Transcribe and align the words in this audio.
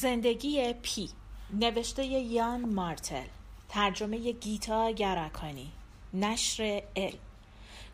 زندگی 0.00 0.72
پی 0.72 1.08
نوشته 1.50 2.04
یان 2.04 2.60
مارتل. 2.60 3.26
ترجمه 3.68 4.32
گیتا 4.32 4.90
گرکانی 4.90 5.72
نشر 6.14 6.82
ال 6.96 7.12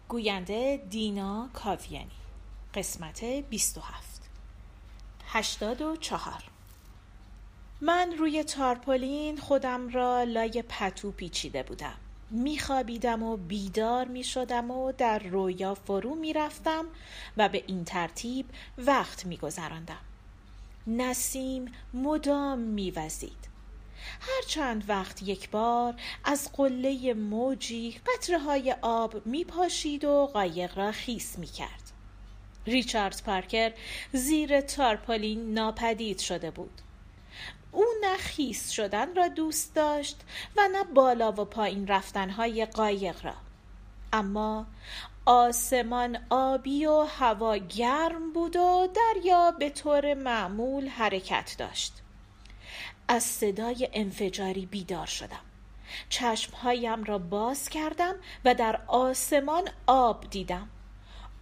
گوینده 0.08 0.82
دینا 0.90 1.48
کاویانی. 1.52 2.10
قسمت 2.74 3.24
27 3.24 4.30
84 5.26 6.44
من 7.80 8.12
روی 8.18 8.44
تارپولین 8.44 9.36
خودم 9.36 9.88
را 9.88 10.22
لای 10.22 10.64
پتو 10.68 11.10
پیچیده 11.10 11.62
بودم. 11.62 11.96
میخوابیدم 12.30 13.22
و 13.22 13.36
بیدار 13.36 14.04
می‌شدم 14.04 14.70
و 14.70 14.92
در 14.92 15.18
رویا 15.18 15.74
فرو 15.74 16.14
می‌رفتم 16.14 16.84
و 17.36 17.48
به 17.48 17.64
این 17.66 17.84
ترتیب 17.84 18.46
وقت 18.78 19.26
میگذراندم. 19.26 20.00
نسیم 20.86 21.72
مدام 21.94 22.58
میوزید. 22.58 23.48
هر 24.20 24.42
چند 24.48 24.84
وقت 24.88 25.22
یک 25.22 25.50
بار 25.50 25.94
از 26.24 26.52
قله 26.52 27.14
موجی 27.14 28.00
قطره 28.06 28.38
های 28.38 28.76
آب 28.82 29.26
میپاشید 29.26 30.04
و 30.04 30.26
قایق 30.32 30.78
را 30.78 30.92
خیس 30.92 31.38
می‌کرد. 31.38 31.92
ریچارد 32.66 33.22
پارکر 33.26 33.72
زیر 34.12 34.60
تارپالین 34.60 35.54
ناپدید 35.54 36.18
شده 36.18 36.50
بود. 36.50 36.80
او 37.72 37.84
نه 38.00 38.16
خیس 38.16 38.70
شدن 38.70 39.14
را 39.14 39.28
دوست 39.28 39.74
داشت 39.74 40.20
و 40.56 40.68
نه 40.72 40.84
بالا 40.84 41.32
و 41.32 41.44
پایین 41.44 41.86
رفتنهای 41.86 42.66
قایق 42.66 43.24
را. 43.24 43.34
اما 44.12 44.66
آسمان 45.26 46.18
آبی 46.30 46.86
و 46.86 47.06
هوا 47.18 47.56
گرم 47.56 48.32
بود 48.32 48.56
و 48.56 48.88
دریا 48.94 49.50
به 49.50 49.70
طور 49.70 50.14
معمول 50.14 50.88
حرکت 50.88 51.56
داشت. 51.58 51.92
از 53.08 53.22
صدای 53.22 53.88
انفجاری 53.92 54.66
بیدار 54.66 55.06
شدم. 55.06 55.40
چشمهایم 56.08 57.04
را 57.04 57.18
باز 57.18 57.68
کردم 57.68 58.14
و 58.44 58.54
در 58.54 58.80
آسمان 58.86 59.68
آب 59.86 60.30
دیدم. 60.30 60.68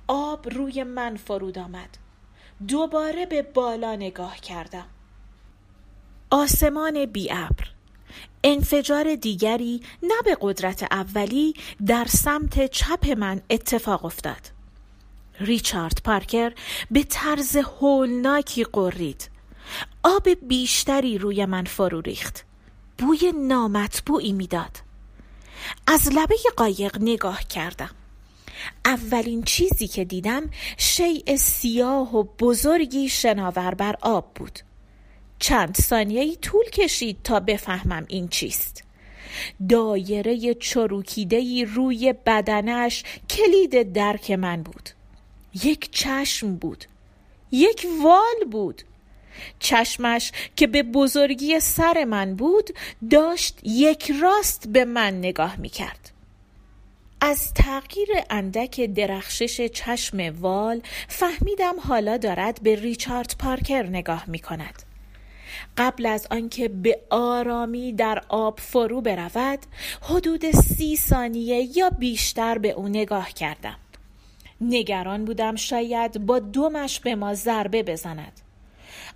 آب 0.08 0.48
روی 0.48 0.82
من 0.82 1.16
فرود 1.16 1.58
آمد. 1.58 1.98
دوباره 2.68 3.26
به 3.26 3.42
بالا 3.42 3.96
نگاه 3.96 4.36
کردم. 4.36 4.86
آسمان 6.30 7.06
بی 7.06 7.32
ابر 7.32 7.73
انفجار 8.44 9.14
دیگری 9.14 9.80
نه 10.02 10.14
به 10.24 10.36
قدرت 10.40 10.82
اولی 10.82 11.54
در 11.86 12.06
سمت 12.08 12.70
چپ 12.70 13.10
من 13.10 13.40
اتفاق 13.50 14.04
افتاد. 14.04 14.50
ریچارد 15.40 15.98
پارکر 16.04 16.52
به 16.90 17.02
طرز 17.02 17.56
هولناکی 17.56 18.64
قرید. 18.64 19.30
آب 20.02 20.28
بیشتری 20.28 21.18
روی 21.18 21.46
من 21.46 21.64
فرو 21.64 22.00
ریخت. 22.00 22.44
بوی 22.98 23.32
نامطبوعی 23.36 24.32
می‌داد. 24.32 24.78
از 25.86 26.08
لبه 26.12 26.36
قایق 26.56 26.98
نگاه 27.00 27.44
کردم. 27.44 27.90
اولین 28.84 29.42
چیزی 29.42 29.88
که 29.88 30.04
دیدم 30.04 30.50
شیء 30.76 31.36
سیاه 31.36 32.16
و 32.16 32.24
بزرگی 32.38 33.08
شناور 33.08 33.74
بر 33.74 33.96
آب 34.00 34.34
بود. 34.34 34.58
چند 35.44 35.76
ثانیه 35.76 36.36
طول 36.36 36.64
کشید 36.64 37.16
تا 37.24 37.40
بفهمم 37.40 38.04
این 38.08 38.28
چیست. 38.28 38.84
دایره 39.68 40.54
چروکیدهی 40.54 41.64
روی 41.64 42.14
بدنش 42.26 43.04
کلید 43.30 43.92
درک 43.92 44.30
من 44.30 44.62
بود. 44.62 44.90
یک 45.64 45.90
چشم 45.90 46.56
بود. 46.56 46.84
یک 47.52 47.86
وال 48.02 48.50
بود. 48.50 48.82
چشمش 49.58 50.32
که 50.56 50.66
به 50.66 50.82
بزرگی 50.82 51.60
سر 51.60 52.04
من 52.04 52.34
بود 52.34 52.70
داشت 53.10 53.60
یک 53.62 54.12
راست 54.22 54.68
به 54.68 54.84
من 54.84 55.18
نگاه 55.18 55.56
می 55.56 55.68
کرد 55.68 56.10
از 57.20 57.54
تغییر 57.54 58.08
اندک 58.30 58.80
درخشش 58.80 59.60
چشم 59.60 60.40
وال 60.40 60.80
فهمیدم 61.08 61.80
حالا 61.80 62.16
دارد 62.16 62.60
به 62.62 62.74
ریچارد 62.74 63.34
پارکر 63.38 63.82
نگاه 63.82 64.24
می 64.26 64.38
کند 64.38 64.93
قبل 65.76 66.06
از 66.06 66.26
آنکه 66.30 66.68
به 66.68 67.00
آرامی 67.10 67.92
در 67.92 68.22
آب 68.28 68.60
فرو 68.60 69.00
برود 69.00 69.58
حدود 70.02 70.50
سی 70.50 70.96
ثانیه 70.96 71.78
یا 71.78 71.90
بیشتر 71.90 72.58
به 72.58 72.70
او 72.70 72.88
نگاه 72.88 73.30
کردم. 73.30 73.76
نگران 74.60 75.24
بودم 75.24 75.56
شاید 75.56 76.26
با 76.26 76.38
دومش 76.38 77.00
به 77.00 77.14
ما 77.14 77.34
ضربه 77.34 77.82
بزند. 77.82 78.40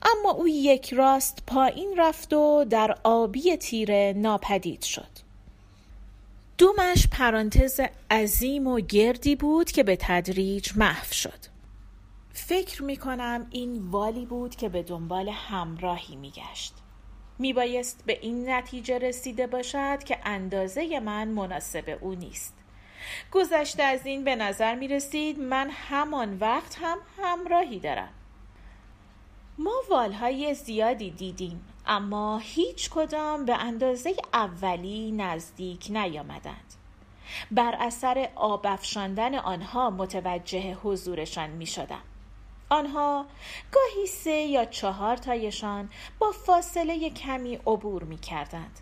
اما 0.02 0.30
او 0.30 0.48
یک 0.48 0.94
راست 0.94 1.42
پایین 1.46 1.94
رفت 1.96 2.32
و 2.32 2.64
در 2.70 2.98
آبی 3.04 3.56
تیره 3.56 4.14
ناپدید 4.16 4.82
شد. 4.82 5.28
دومش 6.58 7.06
پرانتز 7.12 7.80
عظیم 8.10 8.66
و 8.66 8.80
گردی 8.80 9.36
بود 9.36 9.70
که 9.70 9.82
به 9.82 9.96
تدریج 10.00 10.70
محو 10.76 11.12
شد. 11.12 11.57
فکر 12.48 12.82
می 12.82 12.96
کنم 12.96 13.46
این 13.50 13.88
والی 13.90 14.26
بود 14.26 14.56
که 14.56 14.68
به 14.68 14.82
دنبال 14.82 15.28
همراهی 15.28 16.16
می 16.16 16.30
گشت. 16.30 16.74
می 17.38 17.52
بایست 17.52 18.02
به 18.06 18.18
این 18.22 18.50
نتیجه 18.50 18.98
رسیده 18.98 19.46
باشد 19.46 20.04
که 20.04 20.18
اندازه 20.24 21.00
من 21.00 21.28
مناسب 21.28 21.98
او 22.00 22.14
نیست. 22.14 22.54
گذشته 23.32 23.82
از 23.82 24.06
این 24.06 24.24
به 24.24 24.36
نظر 24.36 24.74
می 24.74 24.88
رسید 24.88 25.40
من 25.40 25.70
همان 25.70 26.38
وقت 26.38 26.78
هم 26.80 26.98
همراهی 27.18 27.78
دارم. 27.78 28.12
ما 29.58 29.74
والهای 29.90 30.54
زیادی 30.54 31.10
دیدیم 31.10 31.64
اما 31.86 32.38
هیچ 32.38 32.90
کدام 32.90 33.44
به 33.44 33.54
اندازه 33.54 34.14
اولی 34.32 35.12
نزدیک 35.12 35.86
نیامدند. 35.90 36.74
بر 37.50 37.76
اثر 37.80 38.28
آب 38.34 38.66
افشاندن 38.66 39.34
آنها 39.34 39.90
متوجه 39.90 40.74
حضورشان 40.74 41.50
می 41.50 41.66
شدم. 41.66 42.02
آنها 42.68 43.26
گاهی 43.72 44.06
سه 44.06 44.30
یا 44.30 44.64
چهار 44.64 45.16
تایشان 45.16 45.90
با 46.18 46.32
فاصله 46.32 47.10
کمی 47.10 47.54
عبور 47.54 48.02
می 48.02 48.18
کردند. 48.18 48.80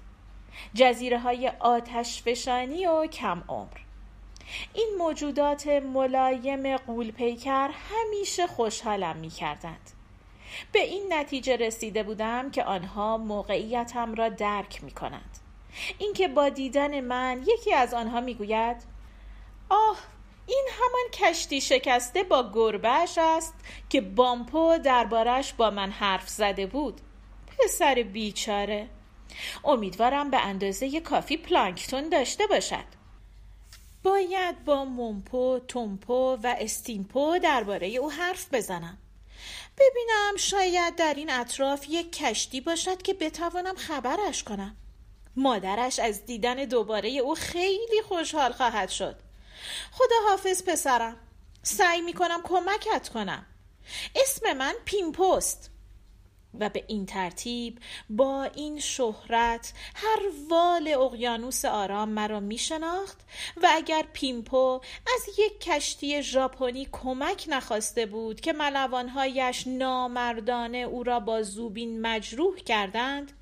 جزیره 0.75 1.19
های 1.19 1.49
آتش 1.49 2.23
فشانی 2.23 2.87
و 2.87 3.07
کم 3.07 3.45
عمر. 3.49 3.77
این 4.75 4.89
موجودات 4.99 5.67
ملایم 5.67 6.77
قولپیکر 6.77 7.71
همیشه 7.91 8.47
خوشحالم 8.47 9.17
می 9.17 9.31
کردند. 9.31 9.91
به 10.73 10.83
این 10.83 11.13
نتیجه 11.13 11.57
رسیده 11.57 12.03
بودم 12.03 12.51
که 12.51 12.65
آنها 12.65 13.17
موقعیتم 13.17 14.15
را 14.15 14.29
درک 14.29 14.85
می 14.85 14.91
کنند. 14.91 15.39
اینکه 15.99 16.29
با 16.29 16.49
دیدن 16.49 17.01
من 17.01 17.43
یکی 17.47 17.75
از 17.75 17.95
آنها 17.95 18.21
می 18.21 18.35
گوید 18.35 18.77
آه 19.69 19.97
این 20.47 20.67
همان 20.71 21.33
کشتی 21.33 21.61
شکسته 21.61 22.23
با 22.23 22.51
گربهش 22.55 23.19
است 23.19 23.55
که 23.89 24.01
بامپو 24.01 24.79
دربارش 24.79 25.53
با 25.53 25.71
من 25.71 25.91
حرف 25.91 26.29
زده 26.29 26.67
بود. 26.67 27.01
پسر 27.59 27.95
بیچاره. 27.95 28.89
امیدوارم 29.65 30.31
به 30.31 30.37
اندازه 30.37 31.01
کافی 31.01 31.37
پلانکتون 31.37 32.09
داشته 32.09 32.47
باشد. 32.47 32.85
باید 34.03 34.65
با 34.65 34.85
مومپو، 34.85 35.61
تومپو 35.69 36.37
و 36.43 36.57
استیمپو 36.59 37.39
درباره 37.39 37.89
او 37.89 38.11
حرف 38.11 38.55
بزنم. 38.55 38.99
ببینم 39.79 40.37
شاید 40.37 40.97
در 40.97 41.15
این 41.15 41.31
اطراف 41.31 41.87
یک 41.89 42.13
کشتی 42.13 42.61
باشد 42.61 43.03
که 43.03 43.15
بتوانم 43.15 43.75
خبرش 43.75 44.45
کنم. 44.45 44.77
مادرش 45.37 45.99
از 45.99 46.27
دیدن 46.27 46.55
دوباره 46.55 47.09
او 47.09 47.35
خیلی 47.35 48.03
خوشحال 48.09 48.53
خواهد 48.53 48.89
شد. 48.89 49.26
خدا 49.93 50.17
حافظ 50.29 50.63
پسرم. 50.63 51.17
سعی 51.63 52.01
می‌کنم 52.01 52.41
کمکت 52.45 53.09
کنم. 53.09 53.47
اسم 54.15 54.53
من 54.53 54.75
پیمپوست 54.85 55.71
و 56.61 56.69
به 56.69 56.85
این 56.87 57.07
ترتیب 57.07 57.79
با 58.11 58.45
این 58.45 58.81
شهرت 58.81 59.73
هر 59.95 60.19
وال 60.51 60.89
اقیانوس 60.89 61.65
آرام 61.65 62.09
مرا 62.09 62.41
می 62.41 62.59
شناخت 62.59 63.21
و 63.63 63.69
اگر 63.71 64.05
پیمپو 64.13 64.81
از 65.15 65.39
یک 65.39 65.61
کشتی 65.61 66.23
ژاپنی 66.23 66.89
کمک 66.93 67.45
نخواسته 67.49 68.07
بود 68.07 68.41
که 68.41 68.53
ملوانهایش 68.53 69.67
نامردانه 69.67 70.79
او 70.79 71.03
را 71.03 71.21
با 71.21 71.43
زوبین 71.43 72.01
مجروح 72.01 72.57
کردند 72.57 73.33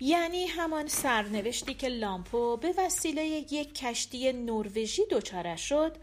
یعنی 0.00 0.46
همان 0.46 0.86
سرنوشتی 0.86 1.74
که 1.74 1.88
لامپو 1.88 2.56
به 2.56 2.74
وسیله 2.78 3.24
یک 3.24 3.74
کشتی 3.74 4.32
نروژی 4.32 5.02
دچارش 5.10 5.68
شد 5.68 5.96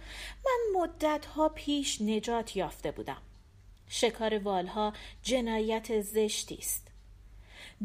من 0.46 0.82
مدتها 0.82 1.50
پیش 1.50 2.02
نجات 2.02 2.56
یافته 2.56 2.92
بودم. 2.92 3.22
شکار 3.88 4.40
والها 4.40 4.94
جنایت 5.24 6.02
زشتی 6.02 6.56
است. 6.56 6.88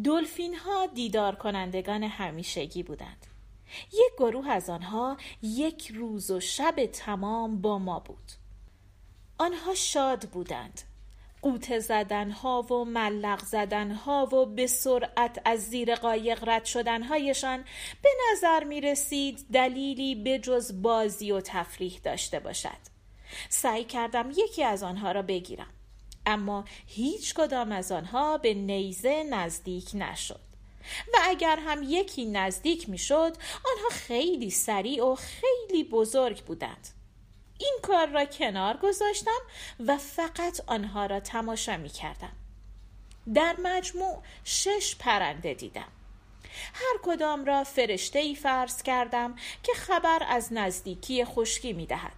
دلفین 0.04 0.54
ها 0.54 0.86
دیدار 0.86 1.34
کنندگان 1.34 2.02
همیشگی 2.02 2.82
بودند. 2.82 3.26
یک 3.92 4.12
گروه 4.18 4.50
از 4.50 4.70
آنها 4.70 5.16
یک 5.42 5.92
روز 5.94 6.30
و 6.30 6.40
شب 6.40 6.86
تمام 6.86 7.60
با 7.60 7.78
ما 7.78 7.98
بود. 7.98 8.32
آنها 9.38 9.74
شاد 9.74 10.28
بودند. 10.28 10.80
قوت 11.42 11.78
زدن 11.78 12.30
ها 12.30 12.62
و 12.62 12.84
ملق 12.84 13.44
زدن 13.44 13.90
ها 13.90 14.26
و 14.26 14.46
به 14.46 14.66
سرعت 14.66 15.42
از 15.44 15.60
زیر 15.60 15.94
قایق 15.94 16.48
رد 16.48 16.64
شدن 16.64 17.02
هایشان 17.02 17.64
به 18.02 18.08
نظر 18.32 18.64
می 18.64 18.80
رسید 18.80 19.46
دلیلی 19.52 20.14
به 20.14 20.38
جز 20.38 20.82
بازی 20.82 21.32
و 21.32 21.40
تفریح 21.40 22.00
داشته 22.04 22.40
باشد. 22.40 22.90
سعی 23.48 23.84
کردم 23.84 24.30
یکی 24.36 24.64
از 24.64 24.82
آنها 24.82 25.12
را 25.12 25.22
بگیرم 25.22 25.70
اما 26.26 26.64
هیچ 26.86 27.34
کدام 27.34 27.72
از 27.72 27.92
آنها 27.92 28.38
به 28.38 28.54
نیزه 28.54 29.22
نزدیک 29.22 29.90
نشد 29.94 30.40
و 31.14 31.16
اگر 31.22 31.58
هم 31.66 31.82
یکی 31.82 32.24
نزدیک 32.24 32.88
می‌شد 32.88 33.36
آنها 33.72 33.88
خیلی 33.90 34.50
سریع 34.50 35.04
و 35.04 35.14
خیلی 35.14 35.84
بزرگ 35.84 36.44
بودند. 36.44 36.99
این 37.60 37.78
کار 37.82 38.06
را 38.06 38.24
کنار 38.24 38.76
گذاشتم 38.76 39.40
و 39.86 39.96
فقط 39.96 40.60
آنها 40.66 41.06
را 41.06 41.20
تماشا 41.20 41.76
می 41.76 41.88
کردم. 41.88 42.32
در 43.34 43.56
مجموع 43.62 44.22
شش 44.44 44.96
پرنده 44.98 45.54
دیدم. 45.54 45.88
هر 46.74 46.98
کدام 47.02 47.44
را 47.44 47.64
فرشته 47.64 48.18
ای 48.18 48.34
فرض 48.34 48.82
کردم 48.82 49.36
که 49.62 49.72
خبر 49.72 50.22
از 50.28 50.52
نزدیکی 50.52 51.24
خشکی 51.24 51.72
می 51.72 51.86
دهد. 51.86 52.16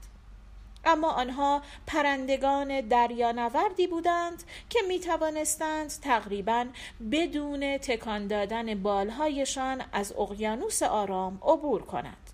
اما 0.84 1.10
آنها 1.10 1.62
پرندگان 1.86 2.80
دریانوردی 2.80 3.86
بودند 3.86 4.42
که 4.70 4.78
می 4.88 5.00
توانستند 5.00 5.90
تقریبا 6.02 6.66
بدون 7.12 7.78
تکان 7.78 8.26
دادن 8.26 8.82
بالهایشان 8.82 9.84
از 9.92 10.12
اقیانوس 10.12 10.82
آرام 10.82 11.38
عبور 11.42 11.82
کنند. 11.82 12.30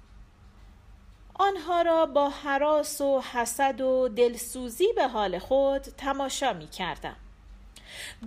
آنها 1.38 1.82
را 1.82 2.06
با 2.06 2.28
حراس 2.28 3.00
و 3.00 3.20
حسد 3.20 3.80
و 3.80 4.08
دلسوزی 4.08 4.86
به 4.96 5.08
حال 5.08 5.38
خود 5.38 5.82
تماشا 5.82 6.52
می 6.52 6.66
کردم. 6.66 7.16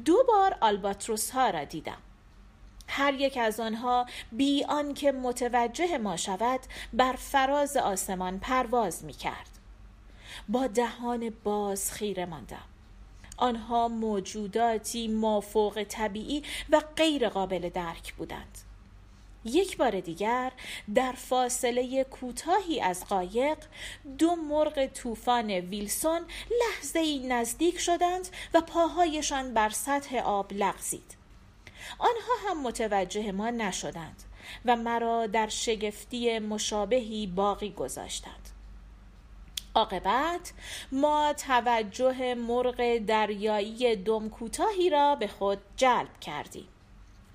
دو 0.05 0.23
بار 0.27 0.57
آلباتروس 0.61 1.31
ها 1.31 1.49
را 1.49 1.63
دیدم. 1.63 1.97
هر 2.87 3.13
یک 3.13 3.37
از 3.37 3.59
آنها 3.59 4.05
بی 4.31 4.63
آنکه 4.63 5.11
متوجه 5.11 5.97
ما 5.97 6.17
شود 6.17 6.59
بر 6.93 7.13
فراز 7.13 7.77
آسمان 7.77 8.39
پرواز 8.39 9.05
می 9.05 9.13
کرد. 9.13 9.49
با 10.49 10.67
دهان 10.67 11.33
باز 11.43 11.91
خیره 11.91 12.25
ماندم. 12.25 12.65
آنها 13.37 13.87
موجوداتی 13.87 15.07
مافوق 15.07 15.83
طبیعی 15.89 16.43
و 16.69 16.81
غیر 16.95 17.29
قابل 17.29 17.69
درک 17.69 18.13
بودند. 18.13 18.57
یک 19.45 19.77
بار 19.77 19.99
دیگر 19.99 20.51
در 20.95 21.11
فاصله 21.11 22.03
کوتاهی 22.03 22.81
از 22.81 23.05
قایق 23.05 23.57
دو 24.17 24.35
مرغ 24.35 24.85
طوفان 24.85 25.51
ویلسون 25.51 26.21
لحظه 26.61 26.99
ای 26.99 27.27
نزدیک 27.27 27.79
شدند 27.79 28.27
و 28.53 28.61
پاهایشان 28.61 29.53
بر 29.53 29.69
سطح 29.69 30.17
آب 30.17 30.53
لغزید. 30.53 31.17
آنها 31.99 32.49
هم 32.49 32.63
متوجه 32.63 33.31
ما 33.31 33.49
نشدند 33.49 34.23
و 34.65 34.75
مرا 34.75 35.27
در 35.27 35.47
شگفتی 35.47 36.39
مشابهی 36.39 37.27
باقی 37.27 37.71
گذاشتند. 37.71 38.49
عاقبت 39.75 40.53
ما 40.91 41.33
توجه 41.33 42.33
مرغ 42.35 42.97
دریایی 42.97 43.95
دم 43.95 44.29
کوتاهی 44.29 44.89
را 44.89 45.15
به 45.15 45.27
خود 45.27 45.57
جلب 45.77 46.19
کردیم. 46.21 46.67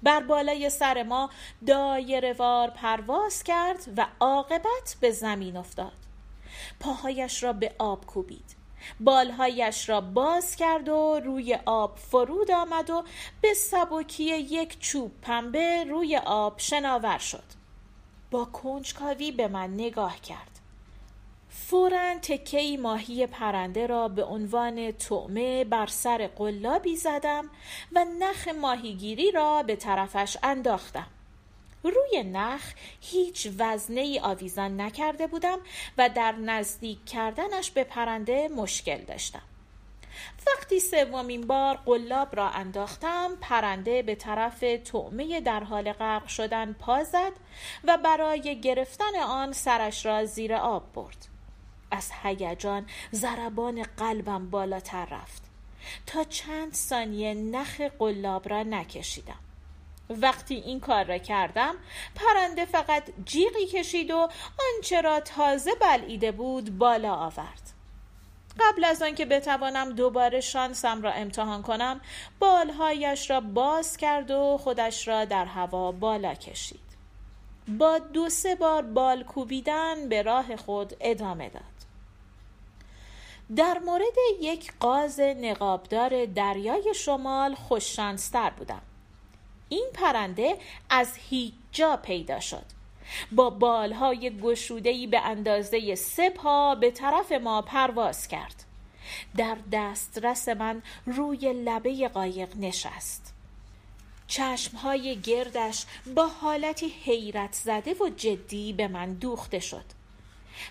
بر 0.03 0.21
بالای 0.21 0.71
سر 0.71 1.03
ما 1.03 1.31
دایره 1.67 2.33
وار 2.33 2.71
پرواز 2.71 3.43
کرد 3.43 3.79
و 3.97 4.07
عاقبت 4.21 4.97
به 5.01 5.11
زمین 5.11 5.57
افتاد. 5.57 5.93
پاهایش 6.81 7.43
را 7.43 7.53
به 7.53 7.75
آب 7.79 8.07
کوبید. 8.07 8.57
بالهایش 9.01 9.89
را 9.89 10.01
باز 10.01 10.57
کرد 10.57 10.89
و 10.89 11.21
روی 11.25 11.59
آب 11.67 11.97
فرود 11.97 12.51
آمد 12.51 12.91
و 12.91 13.05
به 13.41 13.55
سبکی 13.55 14.25
یک 14.25 14.81
چوب 14.81 15.13
پنبه 15.23 15.85
روی 15.85 16.17
آب 16.17 16.55
شناور 16.59 17.19
شد. 17.19 17.45
با 18.31 18.45
کنجکاوی 18.45 19.33
به 19.33 19.49
من 19.49 19.75
نگاه 19.75 20.21
کرد. 20.21 20.56
فورا 21.64 22.14
تکه 22.23 22.76
ماهی 22.76 23.26
پرنده 23.26 23.87
را 23.87 24.08
به 24.08 24.25
عنوان 24.25 24.93
طعمه 24.93 25.64
بر 25.64 25.87
سر 25.87 26.26
قلابی 26.26 26.97
زدم 26.97 27.50
و 27.93 28.05
نخ 28.19 28.49
ماهیگیری 28.49 29.31
را 29.31 29.62
به 29.62 29.76
طرفش 29.76 30.37
انداختم. 30.43 31.06
روی 31.82 32.23
نخ 32.23 32.73
هیچ 33.00 33.49
وزنه 33.58 34.00
ای 34.00 34.20
آویزان 34.20 34.81
نکرده 34.81 35.26
بودم 35.26 35.58
و 35.99 36.08
در 36.08 36.32
نزدیک 36.32 37.05
کردنش 37.06 37.70
به 37.70 37.85
پرنده 37.85 38.49
مشکل 38.49 38.99
داشتم. 39.05 39.43
وقتی 40.47 40.81
سومین 40.81 41.47
بار 41.47 41.76
قلاب 41.76 42.37
را 42.37 42.49
انداختم 42.49 43.37
پرنده 43.41 44.02
به 44.02 44.14
طرف 44.14 44.64
طعمه 44.64 45.41
در 45.41 45.64
حال 45.64 45.93
غرق 45.93 46.26
شدن 46.26 46.73
پا 46.73 47.05
زد 47.05 47.32
و 47.85 47.99
برای 47.99 48.61
گرفتن 48.61 49.17
آن 49.17 49.52
سرش 49.52 50.06
را 50.06 50.25
زیر 50.25 50.55
آب 50.55 50.93
برد. 50.93 51.36
از 51.91 52.11
هیجان 52.23 52.87
ضربان 53.12 53.83
قلبم 53.83 54.50
بالاتر 54.50 55.05
رفت. 55.05 55.43
تا 56.06 56.25
چند 56.25 56.75
ثانیه 56.75 57.35
نخ 57.35 57.81
قلاب 57.81 58.49
را 58.49 58.62
نکشیدم. 58.62 59.38
وقتی 60.11 60.55
این 60.55 60.81
کار 60.81 61.05
را 61.05 61.19
کردم 61.19 61.75
پرنده 62.15 62.65
فقط 62.65 63.03
جیغی 63.25 63.67
کشید 63.67 64.11
و 64.11 64.29
آنچه 64.75 65.00
را 65.00 65.21
تازه 65.21 65.71
بلعیده 65.81 66.33
بود 66.33 66.79
بالا 66.79 67.15
آورد. 67.15 67.73
قبل 68.61 68.85
از 68.85 69.03
آنکه 69.03 69.25
بتوانم 69.25 69.93
دوباره 69.93 70.41
شانسم 70.41 71.03
را 71.03 71.12
امتحان 71.12 71.62
کنم 71.62 72.00
بالهایش 72.38 73.31
را 73.31 73.41
باز 73.41 73.97
کرد 73.97 74.31
و 74.31 74.59
خودش 74.59 75.09
را 75.09 75.25
در 75.25 75.44
هوا 75.44 75.93
بالا 75.93 76.35
کشید. 76.35 76.87
با 77.69 77.99
دو 77.99 78.29
سه 78.29 78.55
بار 78.55 78.83
بال 78.83 79.25
کوبیدن 79.25 80.09
به 80.09 80.23
راه 80.23 80.56
خود 80.56 80.97
ادامه 81.00 81.49
داد. 81.49 81.75
در 83.57 83.79
مورد 83.79 84.17
یک 84.41 84.73
قاز 84.81 85.21
نقابدار 85.21 86.25
دریای 86.25 86.95
شمال 86.95 87.55
خوششانستر 87.55 88.51
بودم. 88.51 88.83
این 89.69 89.87
پرنده 89.95 90.59
از 90.91 91.17
هیچ 91.17 91.55
جا 91.73 91.97
پیدا 91.97 92.41
شد. 92.41 92.65
با 93.33 93.51
بالهای 93.51 94.41
گشودهی 94.41 95.07
به 95.07 95.21
اندازه 95.21 95.95
سه 95.95 96.33
به 96.81 96.91
طرف 96.91 97.33
ما 97.33 97.62
پرواز 97.62 98.29
کرد. 98.29 98.65
در 99.37 99.57
دسترس 99.73 100.49
من 100.49 100.83
روی 101.07 101.53
لبه 101.53 102.09
قایق 102.09 102.57
نشست. 102.57 103.35
چشمهای 104.26 105.17
گردش 105.21 105.85
با 106.15 106.26
حالتی 106.26 106.88
حیرت 106.88 107.53
زده 107.53 107.95
و 107.95 108.09
جدی 108.17 108.73
به 108.73 108.88
من 108.88 109.12
دوخته 109.12 109.59
شد. 109.59 109.96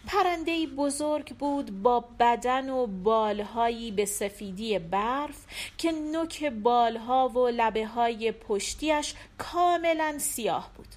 پرنده 0.07 0.67
بزرگ 0.67 1.35
بود 1.35 1.81
با 1.83 2.05
بدن 2.19 2.69
و 2.69 2.87
بالهایی 2.87 3.91
به 3.91 4.05
سفیدی 4.05 4.79
برف 4.79 5.45
که 5.77 5.91
نوک 5.91 6.43
بالها 6.43 7.29
و 7.29 7.47
لبه 7.47 7.85
های 7.85 8.31
پشتیش 8.31 9.13
کاملا 9.37 10.15
سیاه 10.19 10.71
بود. 10.77 10.87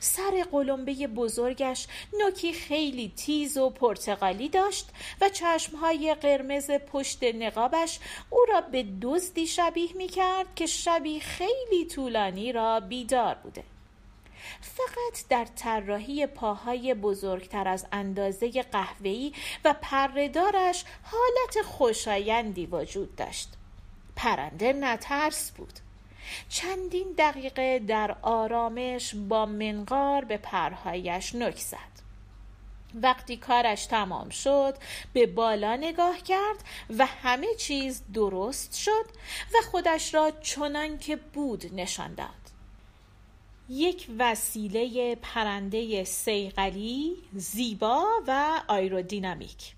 سر 0.00 0.46
قلمبه 0.52 1.06
بزرگش 1.06 1.86
نوکی 2.20 2.52
خیلی 2.52 3.12
تیز 3.16 3.56
و 3.56 3.70
پرتغالی 3.70 4.48
داشت 4.48 4.88
و 5.20 5.28
چشمهای 5.28 6.14
قرمز 6.14 6.70
پشت 6.70 7.24
نقابش 7.24 7.98
او 8.30 8.38
را 8.48 8.60
به 8.60 8.86
دزدی 9.02 9.46
شبیه 9.46 9.96
می 9.96 10.06
کرد 10.06 10.46
که 10.56 10.66
شبی 10.66 11.20
خیلی 11.20 11.86
طولانی 11.90 12.52
را 12.52 12.80
بیدار 12.80 13.34
بوده. 13.34 13.64
فقط 14.60 15.28
در 15.28 15.44
طراحی 15.44 16.26
پاهای 16.26 16.94
بزرگتر 16.94 17.68
از 17.68 17.86
اندازه 17.92 18.62
قهوه‌ای 18.62 19.32
و 19.64 19.74
پردارش 19.82 20.84
حالت 21.02 21.66
خوشایندی 21.66 22.66
وجود 22.66 23.16
داشت. 23.16 23.48
پرنده 24.16 24.72
نترس 24.72 25.50
بود. 25.50 25.72
چندین 26.48 27.14
دقیقه 27.18 27.78
در 27.78 28.16
آرامش 28.22 29.14
با 29.14 29.46
منقار 29.46 30.24
به 30.24 30.36
پرهایش 30.36 31.34
نک 31.34 31.56
زد. 31.56 31.98
وقتی 32.94 33.36
کارش 33.36 33.86
تمام 33.86 34.28
شد 34.28 34.74
به 35.12 35.26
بالا 35.26 35.76
نگاه 35.76 36.18
کرد 36.18 36.64
و 36.98 37.06
همه 37.06 37.54
چیز 37.58 38.02
درست 38.14 38.76
شد 38.76 39.06
و 39.54 39.56
خودش 39.70 40.14
را 40.14 40.30
چنان 40.30 40.98
که 40.98 41.16
بود 41.16 41.74
نشان 41.74 42.14
داد. 42.14 42.47
یک 43.68 44.06
وسیله 44.18 45.14
پرنده 45.14 46.04
سیقلی 46.04 47.16
زیبا 47.32 48.06
و 48.26 48.62
آیرودینامیک. 48.68 49.74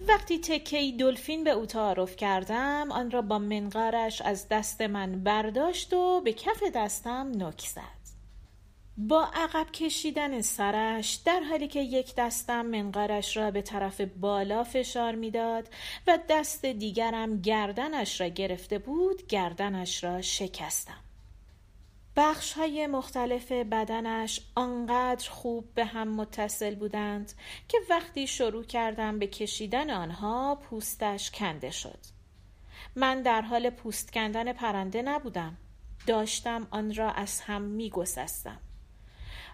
وقتی 0.00 0.38
تکی 0.38 0.92
دلفین 0.92 1.44
به 1.44 1.50
او 1.50 1.66
تعارف 1.66 2.16
کردم 2.16 2.92
آن 2.92 3.10
را 3.10 3.22
با 3.22 3.38
منقارش 3.38 4.22
از 4.22 4.48
دست 4.48 4.80
من 4.80 5.24
برداشت 5.24 5.92
و 5.92 6.20
به 6.20 6.32
کف 6.32 6.62
دستم 6.74 7.32
نک 7.34 7.60
زد. 7.60 7.98
با 8.96 9.28
عقب 9.34 9.72
کشیدن 9.72 10.40
سرش 10.40 11.14
در 11.14 11.40
حالی 11.40 11.68
که 11.68 11.80
یک 11.80 12.14
دستم 12.14 12.66
منقارش 12.66 13.36
را 13.36 13.50
به 13.50 13.62
طرف 13.62 14.00
بالا 14.00 14.64
فشار 14.64 15.14
می‌داد 15.14 15.68
و 16.06 16.18
دست 16.28 16.64
دیگرم 16.64 17.40
گردنش 17.40 18.20
را 18.20 18.28
گرفته 18.28 18.78
بود 18.78 19.26
گردنش 19.26 20.04
را 20.04 20.22
شکستم. 20.22 21.07
بخش 22.18 22.52
های 22.52 22.86
مختلف 22.86 23.52
بدنش 23.52 24.40
آنقدر 24.54 25.30
خوب 25.30 25.74
به 25.74 25.84
هم 25.84 26.08
متصل 26.08 26.74
بودند 26.74 27.32
که 27.68 27.78
وقتی 27.90 28.26
شروع 28.26 28.64
کردم 28.64 29.18
به 29.18 29.26
کشیدن 29.26 29.90
آنها 29.90 30.54
پوستش 30.54 31.30
کنده 31.30 31.70
شد. 31.70 31.98
من 32.96 33.22
در 33.22 33.40
حال 33.40 33.70
پوست 33.70 34.12
کندن 34.12 34.52
پرنده 34.52 35.02
نبودم. 35.02 35.56
داشتم 36.06 36.66
آن 36.70 36.94
را 36.94 37.10
از 37.10 37.40
هم 37.40 37.62
می 37.62 37.90
گسستم. 37.90 38.60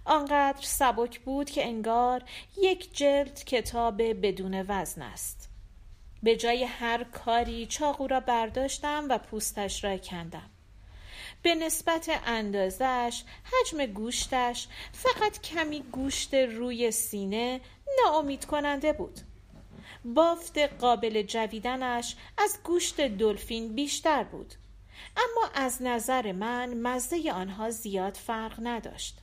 آنقدر 0.04 0.62
سبک 0.62 1.20
بود 1.20 1.50
که 1.50 1.66
انگار 1.66 2.22
یک 2.62 2.96
جلد 2.96 3.44
کتاب 3.44 4.02
بدون 4.02 4.64
وزن 4.68 5.02
است. 5.02 5.50
به 6.22 6.36
جای 6.36 6.64
هر 6.64 7.04
کاری 7.04 7.66
چاقو 7.66 8.06
را 8.06 8.20
برداشتم 8.20 9.06
و 9.10 9.18
پوستش 9.18 9.84
را 9.84 9.96
کندم. 9.96 10.50
به 11.44 11.54
نسبت 11.54 12.20
اندازش 12.26 13.22
حجم 13.44 13.86
گوشتش 13.86 14.68
فقط 14.92 15.40
کمی 15.40 15.80
گوشت 15.80 16.34
روی 16.34 16.90
سینه 16.90 17.60
ناامید 18.02 18.44
کننده 18.44 18.92
بود. 18.92 19.20
بافت 20.04 20.58
قابل 20.58 21.22
جویدنش 21.22 22.16
از 22.38 22.58
گوشت 22.64 23.00
دلفین 23.00 23.74
بیشتر 23.74 24.24
بود. 24.24 24.54
اما 25.16 25.50
از 25.54 25.82
نظر 25.82 26.32
من 26.32 26.74
مزه 26.74 27.32
آنها 27.32 27.70
زیاد 27.70 28.14
فرق 28.14 28.54
نداشت. 28.62 29.18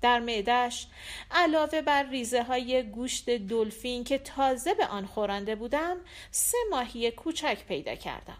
در 0.00 0.20
معدش 0.20 0.86
علاوه 1.30 1.82
بر 1.82 2.02
ریزه 2.02 2.42
های 2.42 2.82
گوشت 2.82 3.30
دلفین 3.30 4.04
که 4.04 4.18
تازه 4.18 4.74
به 4.74 4.86
آن 4.86 5.06
خورنده 5.06 5.54
بودم 5.54 5.96
سه 6.30 6.58
ماهی 6.70 7.10
کوچک 7.10 7.64
پیدا 7.68 7.94
کردم. 7.94 8.38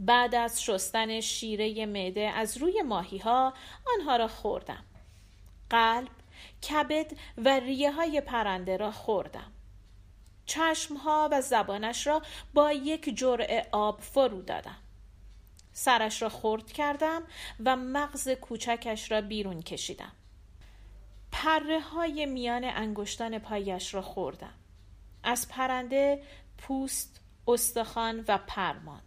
بعد 0.00 0.34
از 0.34 0.62
شستن 0.62 1.20
شیره 1.20 1.86
معده 1.86 2.20
از 2.20 2.56
روی 2.56 2.82
ماهی 2.82 3.18
ها 3.18 3.54
آنها 3.94 4.16
را 4.16 4.28
خوردم. 4.28 4.84
قلب، 5.70 6.08
کبد 6.70 7.12
و 7.38 7.48
ریه 7.48 7.92
های 7.92 8.20
پرنده 8.20 8.76
را 8.76 8.90
خوردم. 8.90 9.52
چشمها 10.46 11.28
و 11.32 11.40
زبانش 11.40 12.06
را 12.06 12.22
با 12.54 12.72
یک 12.72 13.18
جرعه 13.18 13.68
آب 13.72 14.00
فرو 14.00 14.42
دادم. 14.42 14.78
سرش 15.72 16.22
را 16.22 16.28
خرد 16.28 16.72
کردم 16.72 17.22
و 17.64 17.76
مغز 17.76 18.28
کوچکش 18.28 19.12
را 19.12 19.20
بیرون 19.20 19.62
کشیدم. 19.62 20.12
پره 21.32 21.80
های 21.80 22.26
میان 22.26 22.64
انگشتان 22.64 23.38
پایش 23.38 23.94
را 23.94 24.02
خوردم. 24.02 24.54
از 25.22 25.48
پرنده 25.48 26.22
پوست، 26.58 27.20
استخوان 27.48 28.24
و 28.28 28.38
پرماند 28.46 29.05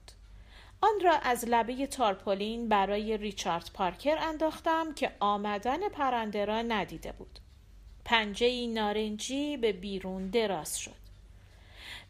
آن 0.81 0.99
را 1.03 1.13
از 1.13 1.45
لبه 1.45 1.87
تارپولین 1.87 2.69
برای 2.69 3.17
ریچارد 3.17 3.69
پارکر 3.73 4.17
انداختم 4.17 4.93
که 4.93 5.11
آمدن 5.19 5.89
پرنده 5.89 6.45
را 6.45 6.61
ندیده 6.61 7.11
بود 7.11 7.39
پنجه 8.05 8.67
نارنجی 8.67 9.57
به 9.57 9.73
بیرون 9.73 10.27
دراز 10.27 10.79
شد 10.79 10.99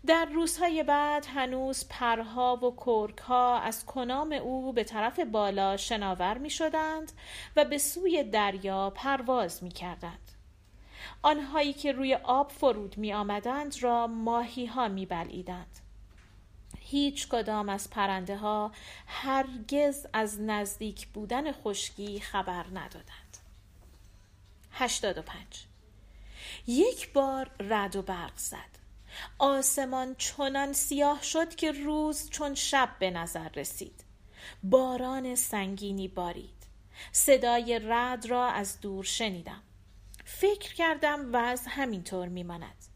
در 0.06 0.26
روزهای 0.26 0.84
بعد 0.84 1.26
هنوز 1.26 1.88
پرها 1.90 2.56
و 2.56 2.76
کرکها 2.86 3.60
از 3.60 3.86
کنام 3.86 4.32
او 4.32 4.74
به 4.74 4.84
طرف 4.84 5.20
بالا 5.20 5.78
شناور 5.78 6.38
می 6.38 6.50
شدند 6.50 7.12
و 7.56 7.66
به 7.66 7.78
سوی 7.78 8.24
دریا 8.24 8.90
پرواز 8.90 9.64
می 9.64 9.70
کردند. 9.70 10.32
آنهایی 11.22 11.74
که 11.74 11.92
روی 11.92 12.16
آب 12.16 12.52
فرود 12.52 12.98
می 12.98 13.14
آمدند 13.14 13.84
را 13.84 14.08
ماهی 14.08 14.66
ها 14.66 14.88
می 14.88 15.06
بلعیدند. 15.06 15.80
هیچ 16.92 17.28
کدام 17.28 17.70
از 17.70 17.90
پرنده 17.90 18.38
ها 18.38 18.72
هرگز 19.08 20.08
از 20.14 20.42
نزدیک 20.42 21.08
بودن 21.08 21.52
خشکی 21.52 22.20
خبر 22.20 22.66
ندادند. 22.74 23.38
85 24.72 25.66
یک 26.68 27.14
بار 27.14 27.52
رد 27.60 27.96
و 27.96 28.02
برق 28.02 28.38
زد. 28.38 28.80
آسمان 29.40 30.16
چنان 30.16 30.74
سیاه 30.74 31.24
شد 31.24 31.56
که 31.56 31.72
روز 31.72 32.30
چون 32.30 32.56
شب 32.56 32.90
به 33.00 33.12
نظر 33.12 33.50
رسید. 33.50 34.04
باران 34.64 35.36
سنگینی 35.36 36.08
بارید. 36.08 36.68
صدای 37.12 37.80
رد 37.84 38.26
را 38.26 38.48
از 38.48 38.82
دور 38.82 39.04
شنیدم. 39.04 39.64
فکر 40.26 40.74
کردم 40.74 41.30
وضع 41.34 41.70
همینطور 41.70 42.28
میماند. 42.28 42.89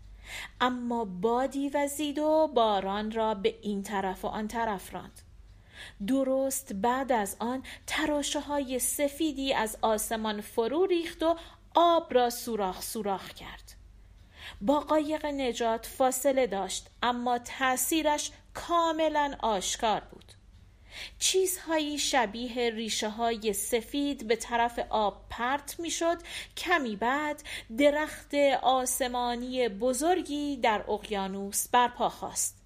اما 0.62 1.06
بادی 1.06 1.70
وزید 1.70 2.20
و 2.20 2.48
باران 2.54 3.12
را 3.12 3.34
به 3.34 3.56
این 3.62 3.84
طرف 3.84 4.26
و 4.26 4.28
آن 4.28 4.48
طرف 4.48 4.94
راند. 4.94 5.22
درست 6.08 6.74
بعد 6.74 7.12
از 7.12 7.36
آن 7.40 7.64
تراشه 7.88 8.40
های 8.40 8.80
سفیدی 8.80 9.54
از 9.54 9.78
آسمان 9.82 10.42
فرو 10.42 10.86
ریخت 10.86 11.24
و 11.24 11.36
آب 11.76 12.14
را 12.14 12.30
سوراخ 12.30 12.82
سوراخ 12.82 13.30
کرد. 13.30 13.74
با 14.62 14.80
قایق 14.80 15.26
نجات 15.26 15.86
فاصله 15.86 16.48
داشت 16.48 16.90
اما 17.04 17.40
تأثیرش 17.40 18.32
کاملا 18.54 19.36
آشکار 19.40 20.00
بود. 20.00 20.33
چیزهایی 21.20 22.00
شبیه 22.00 22.70
ریشه 22.70 23.10
های 23.10 23.54
سفید 23.54 24.28
به 24.28 24.36
طرف 24.36 24.80
آب 24.90 25.26
پرت 25.30 25.80
می‌شد. 25.80 26.18
کمی 26.58 26.96
بعد 26.96 27.44
درخت 27.78 28.34
آسمانی 28.62 29.70
بزرگی 29.70 30.58
در 30.58 30.92
اقیانوس 30.92 31.68
برپا 31.68 32.10
خواست 32.10 32.64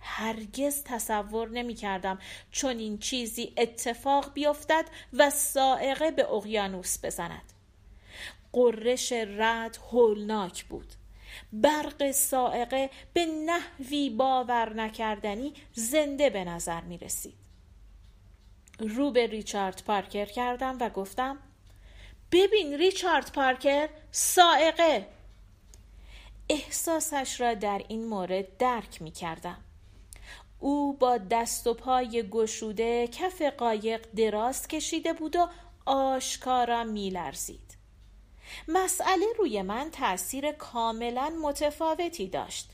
هرگز 0.00 0.82
تصور 0.84 1.48
نمی 1.48 1.74
کردم 1.74 2.18
چون 2.50 2.78
این 2.78 2.98
چیزی 2.98 3.52
اتفاق 3.56 4.32
بیفتد 4.34 4.84
و 5.12 5.30
سائقه 5.30 6.10
به 6.10 6.32
اقیانوس 6.32 7.04
بزند. 7.04 7.52
قررش 8.52 9.12
رد 9.12 9.78
هولناک 9.92 10.64
بود. 10.64 10.94
برق 11.52 12.10
سائقه 12.10 12.90
به 13.12 13.26
نحوی 13.26 14.10
باور 14.10 14.74
نکردنی 14.74 15.52
زنده 15.72 16.30
به 16.30 16.44
نظر 16.44 16.80
می 16.80 16.98
رسید. 16.98 17.43
رو 18.78 19.10
به 19.10 19.26
ریچارد 19.26 19.82
پارکر 19.86 20.24
کردم 20.24 20.76
و 20.80 20.90
گفتم 20.90 21.38
ببین 22.32 22.74
ریچارد 22.74 23.32
پارکر 23.32 23.88
سائقه 24.10 25.06
احساسش 26.48 27.40
را 27.40 27.54
در 27.54 27.82
این 27.88 28.06
مورد 28.06 28.56
درک 28.56 29.02
می 29.02 29.10
کردم. 29.10 29.64
او 30.58 30.92
با 30.92 31.18
دست 31.18 31.66
و 31.66 31.74
پای 31.74 32.28
گشوده 32.30 33.08
کف 33.08 33.42
قایق 33.42 34.06
دراز 34.16 34.68
کشیده 34.68 35.12
بود 35.12 35.36
و 35.36 35.48
آشکارا 35.86 36.84
می 36.84 37.10
لرزید. 37.10 37.76
مسئله 38.68 39.26
روی 39.38 39.62
من 39.62 39.90
تأثیر 39.90 40.52
کاملا 40.52 41.32
متفاوتی 41.42 42.28
داشت 42.28 42.73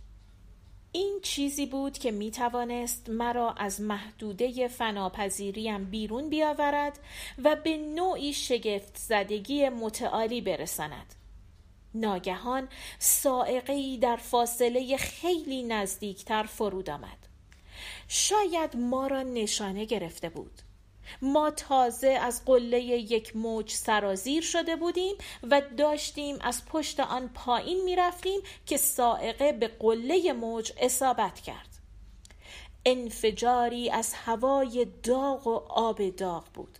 این 0.92 1.18
چیزی 1.22 1.66
بود 1.66 1.98
که 1.98 2.10
می 2.10 2.30
توانست 2.30 3.08
مرا 3.08 3.52
از 3.52 3.80
محدوده 3.80 4.68
فناپذیریم 4.68 5.84
بیرون 5.84 6.28
بیاورد 6.28 6.98
و 7.44 7.56
به 7.56 7.76
نوعی 7.76 8.32
شگفت 8.32 8.96
زدگی 8.96 9.68
متعالی 9.68 10.40
برساند. 10.40 11.14
ناگهان 11.94 12.68
سائقه 12.98 13.96
در 13.96 14.16
فاصله 14.16 14.96
خیلی 14.96 15.62
نزدیکتر 15.62 16.42
فرود 16.42 16.90
آمد. 16.90 17.26
شاید 18.08 18.76
ما 18.76 19.06
را 19.06 19.22
نشانه 19.22 19.84
گرفته 19.84 20.28
بود. 20.28 20.62
ما 21.22 21.50
تازه 21.50 22.08
از 22.08 22.44
قله 22.44 22.80
یک 22.80 23.36
موج 23.36 23.70
سرازیر 23.70 24.42
شده 24.42 24.76
بودیم 24.76 25.16
و 25.42 25.62
داشتیم 25.76 26.38
از 26.40 26.66
پشت 26.66 27.00
آن 27.00 27.30
پایین 27.34 27.84
می 27.84 27.96
رفتیم 27.96 28.40
که 28.66 28.76
سائقه 28.76 29.52
به 29.52 29.68
قله 29.68 30.32
موج 30.32 30.72
اصابت 30.76 31.40
کرد. 31.40 31.68
انفجاری 32.86 33.90
از 33.90 34.14
هوای 34.14 34.86
داغ 35.02 35.46
و 35.46 35.54
آب 35.68 36.10
داغ 36.10 36.44
بود. 36.54 36.79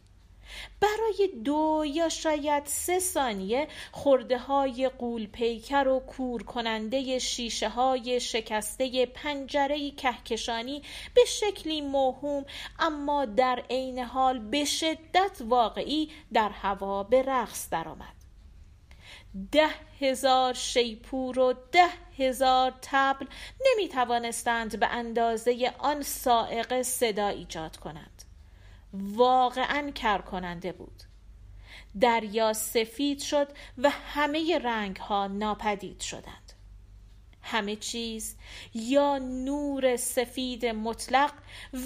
برای 0.80 1.28
دو 1.45 1.85
یا 1.87 2.09
شاید 2.09 2.66
سه 2.66 2.99
ثانیه 2.99 3.69
خورده 3.92 4.38
های 4.38 4.88
قول 4.88 5.26
پیکر 5.26 5.88
و 5.88 6.00
کور 6.00 6.42
کننده 6.42 7.19
شیشه 7.19 7.69
های 7.69 8.21
شکسته 8.21 9.07
پنجره 9.07 9.90
کهکشانی 9.90 10.83
به 11.14 11.25
شکلی 11.25 11.80
موهوم 11.80 12.45
اما 12.78 13.25
در 13.25 13.62
عین 13.71 13.99
حال 13.99 14.38
به 14.38 14.64
شدت 14.64 15.38
واقعی 15.40 16.11
در 16.33 16.49
هوا 16.49 17.02
به 17.02 17.23
رقص 17.23 17.71
درآمد. 17.71 18.21
ده 19.52 19.71
هزار 20.00 20.54
شیپور 20.54 21.38
و 21.38 21.54
ده 21.73 21.88
هزار 22.19 22.75
تبل 22.83 23.26
نمی 23.66 23.88
توانستند 23.88 24.80
به 24.80 24.87
اندازه 24.87 25.75
آن 25.78 26.02
سائق 26.02 26.83
صدا 26.83 27.28
ایجاد 27.28 27.76
کنند. 27.76 28.10
واقعا 28.92 29.90
کر 29.90 30.18
کننده 30.18 30.73
بود. 30.73 31.02
دریا 32.00 32.52
سفید 32.52 33.20
شد 33.20 33.49
و 33.78 33.90
همه 33.90 34.59
رنگ 34.59 34.97
ها 34.97 35.26
ناپدید 35.26 36.00
شدند. 36.00 36.52
همه 37.42 37.76
چیز 37.76 38.37
یا 38.75 39.18
نور 39.18 39.97
سفید 39.97 40.66
مطلق 40.66 41.32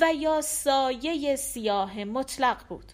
و 0.00 0.14
یا 0.14 0.40
سایه 0.40 1.36
سیاه 1.36 2.04
مطلق 2.04 2.66
بود. 2.68 2.92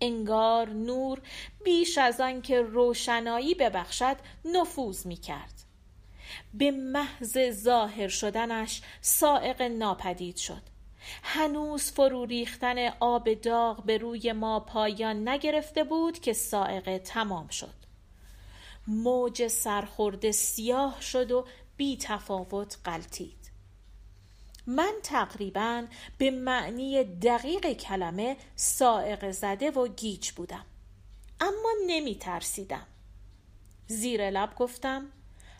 انگار 0.00 0.68
نور 0.68 1.20
بیش 1.64 1.98
از 1.98 2.20
آن 2.20 2.42
که 2.42 2.62
روشنایی 2.62 3.54
ببخشد 3.54 4.16
نفوذ 4.44 5.06
می 5.06 5.16
کرد 5.16 5.62
به 6.54 6.70
محض 6.70 7.50
ظاهر 7.50 8.08
شدنش 8.08 8.82
سائق 9.00 9.62
ناپدید 9.62 10.36
شد. 10.36 10.71
هنوز 11.22 11.92
فرو 11.92 12.24
ریختن 12.24 12.88
آب 13.00 13.34
داغ 13.34 13.84
به 13.84 13.98
روی 13.98 14.32
ما 14.32 14.60
پایان 14.60 15.28
نگرفته 15.28 15.84
بود 15.84 16.18
که 16.18 16.32
سائقه 16.32 16.98
تمام 16.98 17.48
شد. 17.48 17.74
موج 18.86 19.46
سرخورده 19.46 20.32
سیاه 20.32 21.00
شد 21.00 21.32
و 21.32 21.46
بی 21.76 21.96
تفاوت 21.96 22.78
قلتید 22.84 23.52
من 24.66 24.92
تقریبا 25.02 25.86
به 26.18 26.30
معنی 26.30 27.04
دقیق 27.04 27.72
کلمه 27.72 28.36
سائق 28.56 29.30
زده 29.30 29.70
و 29.70 29.88
گیج 29.88 30.30
بودم. 30.30 30.64
اما 31.40 31.72
نمی 31.86 32.14
ترسیدم 32.14 32.86
زیر 33.86 34.30
لب 34.30 34.54
گفتم 34.54 35.08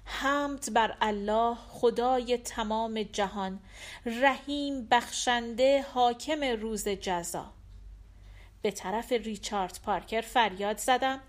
حمد 0.04 0.75
بر 0.75 0.97
الله 1.00 1.54
خدای 1.54 2.38
تمام 2.38 3.02
جهان 3.02 3.61
رحیم 4.06 4.87
بخشنده 4.90 5.82
حاکم 5.82 6.44
روز 6.44 6.88
جزا. 6.88 7.52
به 8.62 8.71
طرف 8.71 9.12
ریچارد 9.12 9.80
پارکر 9.85 10.21
فریاد 10.21 10.78
زدم 10.78 11.21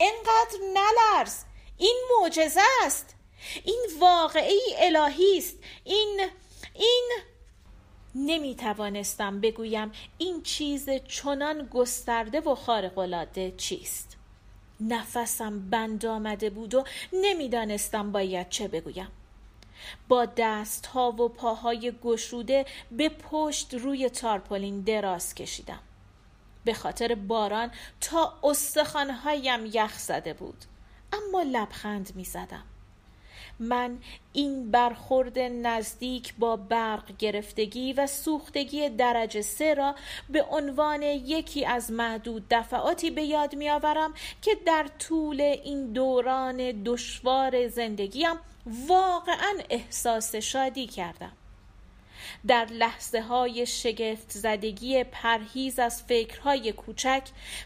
انقدر 0.00 0.58
نلرز! 0.74 1.44
این 1.78 2.02
معجزه 2.10 2.60
است! 2.82 3.14
این 3.64 3.86
واقعی 4.00 4.60
الهی 4.78 5.38
است! 5.38 5.56
این 5.84 6.28
این 6.74 7.10
نمی 8.14 8.54
توانستم 8.54 9.40
بگویم 9.40 9.92
این 10.18 10.42
چیز 10.42 10.88
چنان 11.08 11.66
گسترده 11.66 12.40
و 12.40 12.54
خارق‌العاده 12.54 13.54
چیست. 13.56 14.16
نفسم 14.80 15.70
بند 15.70 16.06
آمده 16.06 16.50
بود 16.50 16.74
و 16.74 16.84
نمی‌دانستم 17.12 18.12
باید 18.12 18.48
چه 18.48 18.68
بگویم. 18.68 19.08
با 20.08 20.24
دست 20.36 20.86
ها 20.86 21.12
و 21.12 21.28
پاهای 21.28 21.92
گشوده 22.02 22.66
به 22.90 23.08
پشت 23.08 23.74
روی 23.74 24.10
تارپولین 24.10 24.80
دراز 24.80 25.34
کشیدم. 25.34 25.80
به 26.64 26.74
خاطر 26.74 27.14
باران 27.14 27.70
تا 28.00 28.38
استخوانهایم 28.42 29.66
یخ 29.66 29.98
زده 29.98 30.34
بود. 30.34 30.64
اما 31.12 31.42
لبخند 31.42 32.12
می 32.14 32.24
زدم 32.24 32.64
من 33.60 33.98
این 34.32 34.70
برخورد 34.70 35.38
نزدیک 35.38 36.34
با 36.38 36.56
برق 36.56 37.16
گرفتگی 37.18 37.92
و 37.92 38.06
سوختگی 38.06 38.88
درجه 38.88 39.42
سه 39.42 39.74
را 39.74 39.94
به 40.30 40.42
عنوان 40.50 41.02
یکی 41.02 41.66
از 41.66 41.92
محدود 41.92 42.46
دفعاتی 42.50 43.10
به 43.10 43.22
یاد 43.22 43.54
میآورم 43.54 44.14
که 44.42 44.50
در 44.66 44.86
طول 44.98 45.40
این 45.40 45.92
دوران 45.92 46.82
دشوار 46.84 47.68
زندگیم 47.68 48.34
واقعا 48.88 49.54
احساس 49.70 50.34
شادی 50.34 50.86
کردم. 50.86 51.32
در 52.46 52.64
لحظه 52.64 53.20
های 53.20 53.66
شگفت 53.66 54.30
زدگی 54.30 55.04
پرهیز 55.04 55.78
از 55.78 56.02
فکرهای 56.02 56.72
کوچک 56.72 57.22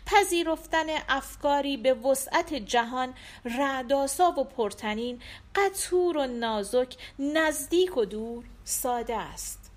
پذیرفتن 0.07 0.87
افکاری 1.09 1.77
به 1.77 1.95
وسعت 1.95 2.55
جهان 2.55 3.15
رعداسا 3.45 4.31
و 4.31 4.45
پرتنین 4.45 5.23
قطور 5.55 6.17
و 6.17 6.27
نازک 6.27 6.97
نزدیک 7.19 7.97
و 7.97 8.05
دور 8.05 8.45
ساده 8.65 9.17
است. 9.17 9.71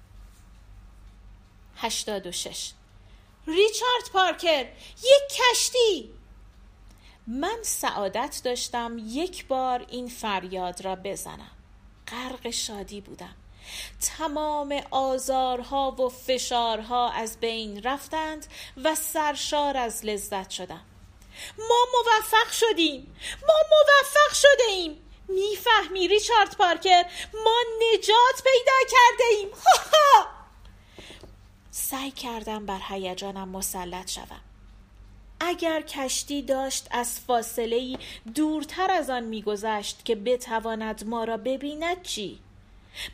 86 1.75 2.71
ریچارد 3.47 4.09
پارکر 4.13 4.65
یک 5.03 5.23
کشتی! 5.29 6.17
من 7.27 7.57
سعادت 7.61 8.41
داشتم 8.43 8.97
یک 9.05 9.47
بار 9.47 9.85
این 9.89 10.07
فریاد 10.07 10.81
را 10.81 10.95
بزنم. 10.95 11.51
غرق 12.07 12.49
شادی 12.49 13.01
بودم. 13.01 13.35
تمام 14.17 14.81
آزارها 14.91 15.91
و 15.91 16.09
فشارها 16.09 17.11
از 17.11 17.39
بین 17.39 17.83
رفتند 17.83 18.47
و 18.83 18.95
سرشار 18.95 19.77
از 19.77 20.05
لذت 20.05 20.49
شدم. 20.49 20.81
ما 21.57 21.85
موفق 21.93 22.51
شدیم. 22.51 23.15
ما 23.47 23.55
موفق 23.71 24.33
شده 24.33 24.63
ایم 24.69 24.97
می‌فهمی 25.27 26.07
ریچارد 26.07 26.57
پارکر؟ 26.57 27.03
ما 27.33 27.61
نجات 27.93 28.43
پیدا 28.43 28.91
کرده 28.91 29.23
ایم. 29.37 29.49
سعی 31.71 32.11
کردم 32.11 32.65
بر 32.65 32.79
هیجانم 32.89 33.49
مسلط 33.49 34.11
شوم. 34.11 34.41
اگر 35.39 35.81
کشتی 35.81 36.41
داشت 36.41 36.87
از 36.91 37.19
فاصله 37.19 37.97
دورتر 38.35 38.91
از 38.91 39.09
آن 39.09 39.23
میگذشت 39.23 40.05
که 40.05 40.15
بتواند 40.15 41.07
ما 41.07 41.23
را 41.23 41.37
ببیند 41.37 42.01
چی؟ 42.01 42.39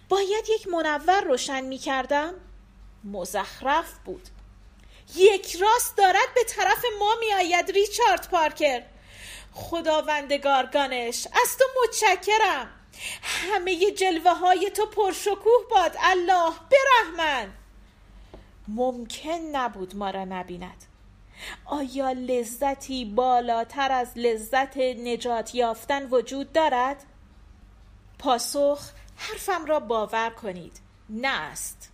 باید 0.10 0.46
یک 0.50 0.68
منور 0.68 1.22
روشن 1.22 1.62
می 1.62 1.78
کردم 1.78 2.34
مزخرف 3.04 3.98
بود. 4.06 4.28
یک 5.16 5.56
راست 5.56 5.98
دارد 5.98 6.34
به 6.36 6.44
طرف 6.44 6.86
ما 7.00 7.16
می 7.20 7.34
آید 7.34 7.72
ریچارد 7.72 8.30
پارکر. 8.32 8.84
خداوندگارگانش 9.54 11.28
از 11.44 11.58
تو 11.58 11.66
متشکرم. 11.84 12.70
همه 13.22 13.92
جلوه 13.92 14.32
های 14.32 14.70
تو 14.70 14.86
پرشکوه 14.86 15.68
باد 15.72 15.96
الله 16.00 16.54
برحمن. 16.72 17.54
ممکن 18.68 19.40
نبود 19.52 19.96
ما 19.96 20.10
را 20.10 20.26
نبیند. 20.26 20.86
آیا 21.66 22.12
لذتی 22.12 23.06
بالاتر 23.06 23.92
از 23.92 24.12
لذت 24.16 24.78
نجات 24.78 25.56
یافتن 25.56 26.10
وجود 26.10 26.54
دارد؟ 26.54 27.04
پاسخ 28.20 28.92
حرفم 29.16 29.66
را 29.66 29.80
باور 29.80 30.30
کنید. 30.30 30.80
نه 31.10 31.28
است. 31.28 31.92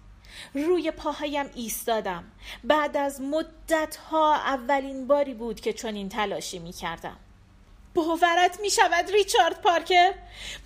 روی 0.53 0.91
پاهایم 0.91 1.49
ایستادم. 1.55 2.23
بعد 2.63 2.97
از 2.97 3.21
مدت 3.21 3.95
ها 3.95 4.35
اولین 4.35 5.07
باری 5.07 5.33
بود 5.33 5.59
که 5.59 5.73
چنین 5.73 6.09
تلاشی 6.09 6.59
می 6.59 6.73
کردم 6.73 7.17
باورت 7.93 8.59
می 8.59 8.69
شود 8.69 9.11
ریچارد 9.11 9.61
پارکر؟ 9.61 10.13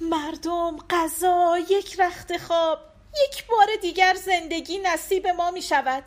مردم 0.01 0.77
غذا 0.89 1.57
یک 1.69 1.99
رخت 1.99 2.37
خواب 2.37 2.79
یک 3.23 3.47
بار 3.47 3.67
دیگر 3.81 4.13
زندگی 4.13 4.79
نصیب 4.79 5.27
ما 5.27 5.51
می 5.51 5.61
شود 5.61 6.03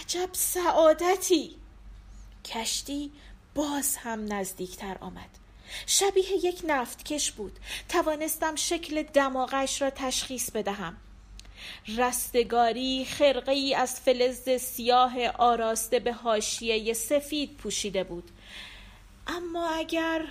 عجب 0.00 0.28
سعادتی! 0.32 1.56
کشتی 2.44 3.12
باز 3.54 3.96
هم 3.96 4.32
نزدیکتر 4.32 4.98
آمد. 5.00 5.43
شبیه 5.86 6.44
یک 6.44 6.62
نفتکش 6.66 7.32
بود. 7.32 7.58
توانستم 7.88 8.56
شکل 8.56 9.02
دماغش 9.02 9.82
را 9.82 9.90
تشخیص 9.90 10.50
بدهم. 10.50 10.96
رستگاری 11.96 13.04
خرقه 13.04 13.52
ای 13.52 13.74
از 13.74 14.00
فلز 14.00 14.50
سیاه 14.50 15.28
آراسته 15.28 15.98
به 15.98 16.12
هاشیه 16.12 16.92
سفید 16.92 17.56
پوشیده 17.56 18.04
بود. 18.04 18.30
اما 19.26 19.68
اگر 19.68 20.28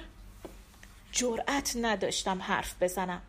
جرأت 1.11 1.73
نداشتم 1.75 2.41
حرف 2.41 2.75
بزنم. 2.81 3.21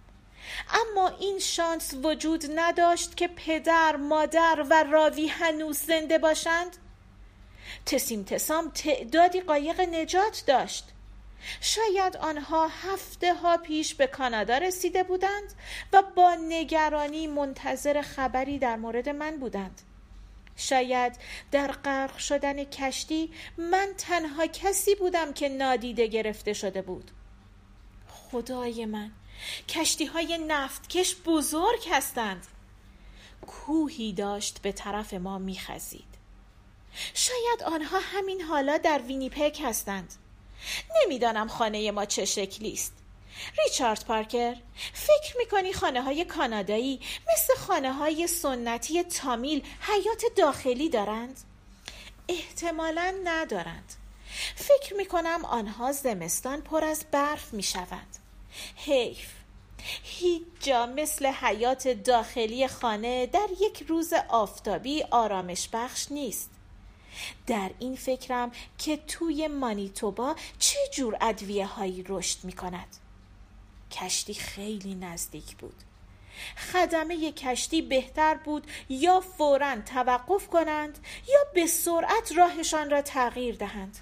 اما 0.69 1.09
این 1.09 1.39
شانس 1.39 1.95
وجود 2.03 2.45
نداشت 2.55 3.17
که 3.17 3.29
پدر، 3.29 3.97
مادر 3.97 4.67
و 4.71 4.83
راوی 4.83 5.27
هنوز 5.27 5.79
زنده 5.79 6.19
باشند. 6.19 6.77
تسیم 7.87 8.25
تسام 8.25 8.71
تعدادی 8.71 9.41
قایق 9.41 9.81
نجات 9.81 10.45
داشت. 10.47 10.85
شاید 11.61 12.17
آنها 12.17 12.69
هفته 12.69 13.35
ها 13.35 13.57
پیش 13.57 13.95
به 13.95 14.07
کانادا 14.07 14.59
رسیده 14.59 15.03
بودند 15.03 15.55
و 15.93 16.03
با 16.17 16.35
نگرانی 16.35 17.27
منتظر 17.27 18.03
خبری 18.03 18.59
در 18.59 18.77
مورد 18.77 19.09
من 19.09 19.37
بودند. 19.37 19.81
شاید 20.57 21.17
در 21.51 21.73
غرق 21.73 22.19
شدن 22.19 22.65
کشتی 22.65 23.33
من 23.59 23.89
تنها 23.99 24.47
کسی 24.47 24.95
بودم 24.95 25.33
که 25.33 25.49
نادیده 25.49 26.07
گرفته 26.07 26.53
شده 26.53 26.83
بود. 26.83 27.11
خدای 28.09 28.87
من 28.87 29.11
کشتی 29.69 30.05
های 30.05 30.39
نفتکش 30.39 31.17
بزرگ 31.27 31.89
هستند. 31.91 32.47
کوهی 33.47 34.13
داشت 34.13 34.63
به 34.63 34.73
طرف 34.73 35.15
ما 35.15 35.39
میخزید. 35.39 36.15
شاید 37.15 37.63
آنها 37.67 37.99
همین 38.03 38.41
حالا 38.41 38.79
در 38.79 38.99
وینیپک 38.99 39.61
هستند. 39.65 40.15
نمی‌دانم 41.03 41.49
خانه 41.49 41.91
ما 41.91 42.05
چه 42.05 42.25
شکلی 42.25 42.73
است. 42.73 42.93
ریچارد 43.65 44.05
پارکر 44.05 44.57
فکر 44.93 45.37
می‌کنی 45.39 45.73
خانه 45.73 46.03
های 46.03 46.25
کانادایی 46.25 47.01
مثل 47.33 47.55
خانه 47.55 47.93
های 47.93 48.27
سنتی 48.27 49.03
تامیل 49.03 49.63
حیات 49.81 50.23
داخلی 50.37 50.89
دارند؟ 50.89 51.41
احتمالا 52.29 53.15
ندارند. 53.25 53.95
فکر 54.57 54.95
می 54.95 55.07
کنم 55.07 55.45
آنها 55.45 55.93
زمستان 55.93 56.61
پر 56.61 56.85
از 56.85 57.05
برف 57.11 57.55
می 57.55 57.63
شود 57.63 58.07
حیف 58.77 59.29
هیچ 60.03 60.43
جا 60.61 60.87
مثل 60.87 61.27
حیات 61.27 61.89
داخلی 61.89 62.69
خانه 62.69 63.27
در 63.27 63.49
یک 63.61 63.85
روز 63.89 64.13
آفتابی 64.29 65.03
آرامش 65.03 65.69
بخش 65.73 66.07
نیست. 66.11 66.51
در 67.47 67.71
این 67.79 67.97
فکرم 67.97 68.53
که 68.79 68.97
توی 68.97 69.49
مانیتوبا 69.49 70.37
چه 70.59 70.79
جور 70.93 71.17
ادویه 71.21 71.67
هایی 71.67 72.05
رشد 72.09 72.45
می 72.45 72.53
کند 72.53 72.97
کشتی 73.91 74.35
خیلی 74.35 74.95
نزدیک 74.95 75.57
بود. 75.57 75.75
خدمه 76.73 77.33
کشتی 77.33 77.83
بهتر 77.83 78.35
بود 78.35 78.67
یا 78.89 79.21
فورا 79.21 79.77
توقف 79.77 80.49
کنند 80.49 80.99
یا 81.29 81.41
به 81.55 81.67
سرعت 81.67 82.33
راهشان 82.37 82.91
را 82.91 83.03
تغییر 83.03 83.57
دهند. 83.57 83.99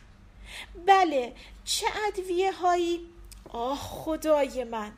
بله 0.87 1.35
چه 1.65 1.87
ادویه 2.07 2.53
هایی 2.53 3.09
آه 3.49 3.79
خدای 3.79 4.65
من! 4.65 4.93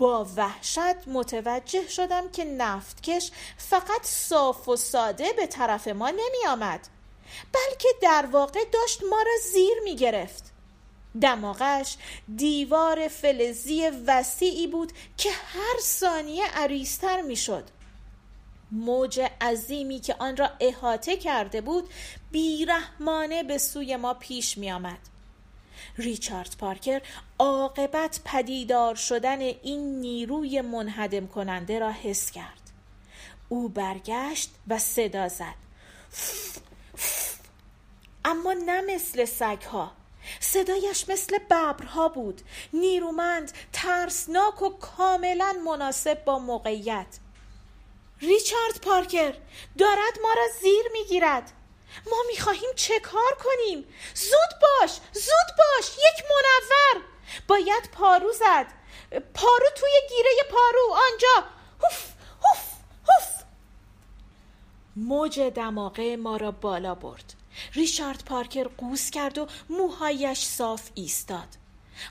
با 0.00 0.26
وحشت 0.36 1.08
متوجه 1.08 1.88
شدم 1.88 2.30
که 2.30 2.44
نفتکش 2.44 3.30
فقط 3.56 4.02
صاف 4.02 4.68
و 4.68 4.76
ساده 4.76 5.32
به 5.32 5.46
طرف 5.46 5.88
ما 5.88 6.10
نمی 6.10 6.46
آمد 6.48 6.88
بلکه 7.52 7.88
در 8.02 8.28
واقع 8.32 8.64
داشت 8.72 9.02
ما 9.10 9.18
را 9.18 9.32
زیر 9.52 9.74
می 9.84 9.96
گرفت 9.96 10.52
دماغش 11.20 11.96
دیوار 12.36 13.08
فلزی 13.08 13.88
وسیعی 14.06 14.66
بود 14.66 14.92
که 15.16 15.30
هر 15.30 15.80
ثانیه 15.80 16.46
عریضتر 16.46 17.20
می 17.20 17.36
شد 17.36 17.64
موج 18.72 19.20
عظیمی 19.40 20.00
که 20.00 20.16
آن 20.18 20.36
را 20.36 20.50
احاطه 20.60 21.16
کرده 21.16 21.60
بود 21.60 21.90
بیرحمانه 22.30 23.42
به 23.42 23.58
سوی 23.58 23.96
ما 23.96 24.14
پیش 24.14 24.58
می 24.58 24.72
آمد 24.72 24.98
ریچارد 25.98 26.56
پارکر 26.58 27.02
عاقبت 27.38 28.20
پدیدار 28.24 28.94
شدن 28.94 29.40
این 29.40 30.00
نیروی 30.00 30.60
منهدم 30.60 31.26
کننده 31.26 31.78
را 31.78 31.90
حس 31.90 32.30
کرد. 32.30 32.60
او 33.48 33.68
برگشت 33.68 34.50
و 34.68 34.78
صدا 34.78 35.28
زد. 35.28 35.54
اما 38.24 38.52
نه 38.52 38.80
مثل 38.80 39.24
سگها. 39.24 39.92
صدایش 40.40 41.08
مثل 41.08 41.38
ببرها 41.38 42.08
بود. 42.08 42.40
نیرومند 42.72 43.52
ترسناک 43.72 44.62
و 44.62 44.68
کاملا 44.68 45.56
مناسب 45.66 46.24
با 46.24 46.38
موقعیت. 46.38 47.18
ریچارد 48.20 48.80
پارکر 48.82 49.34
دارد 49.78 50.18
ما 50.22 50.32
را 50.32 50.46
زیر 50.62 50.82
می‌گیرد. 50.92 51.52
ما 52.10 52.16
می‌خواهیم 52.28 52.70
چه 52.76 53.00
کار 53.00 53.38
کنیم؟ 53.44 53.84
زود 54.14 54.60
باش 54.62 54.90
زود 55.12 55.56
باش 55.58 55.88
یک 55.88 56.24
منور. 56.30 57.04
باید 57.48 57.90
پارو 57.92 58.32
زد. 58.32 58.66
پارو 59.34 59.66
توی 59.76 59.90
گیره 60.08 60.30
پارو. 60.50 60.92
آنجا. 60.92 61.48
هوف 61.82 62.12
هوف 62.44 62.64
هوف. 63.08 63.42
موج 64.96 65.40
دماغه 65.40 66.16
ما 66.16 66.36
را 66.36 66.50
بالا 66.50 66.94
برد. 66.94 67.34
ریچارد 67.74 68.24
پارکر 68.24 68.68
قوس 68.68 69.10
کرد 69.10 69.38
و 69.38 69.46
موهایش 69.70 70.44
صاف 70.44 70.90
ایستاد. 70.94 71.48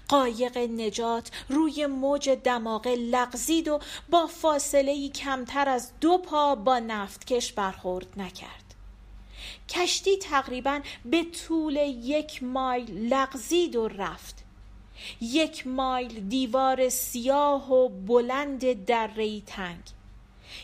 قایق 0.07 0.57
نجات 0.57 1.31
روی 1.49 1.85
موج 1.85 2.29
دماغه 2.29 2.95
لغزید 2.95 3.67
و 3.67 3.79
با 4.09 4.27
فاصله 4.27 5.09
کمتر 5.09 5.69
از 5.69 5.91
دو 5.99 6.17
پا 6.17 6.55
با 6.55 6.79
نفتکش 6.79 7.53
برخورد 7.53 8.07
نکرد. 8.17 8.68
کشتی 9.69 10.17
تقریبا 10.17 10.81
به 11.05 11.23
طول 11.23 11.75
یک 12.03 12.43
مایل 12.43 13.13
لغزید 13.13 13.75
و 13.75 13.87
رفت. 13.87 14.43
یک 15.21 15.67
مایل 15.67 16.27
دیوار 16.29 16.89
سیاه 16.89 17.71
و 17.71 17.89
بلند 17.89 18.85
دره 18.85 19.41
تنگ. 19.41 19.79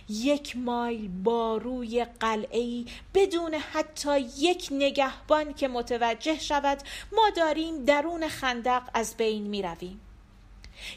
یک 0.10 0.58
مایل 0.58 1.08
با 1.08 1.58
روی 1.58 2.06
قلعه 2.20 2.86
بدون 3.14 3.54
حتی 3.54 4.20
یک 4.20 4.68
نگهبان 4.72 5.54
که 5.54 5.68
متوجه 5.68 6.40
شود 6.40 6.78
ما 7.12 7.30
داریم 7.30 7.86
درون 7.86 8.28
خندق 8.28 8.84
از 8.94 9.18
بین 9.18 9.44
می 9.48 9.62
رویم. 9.62 10.02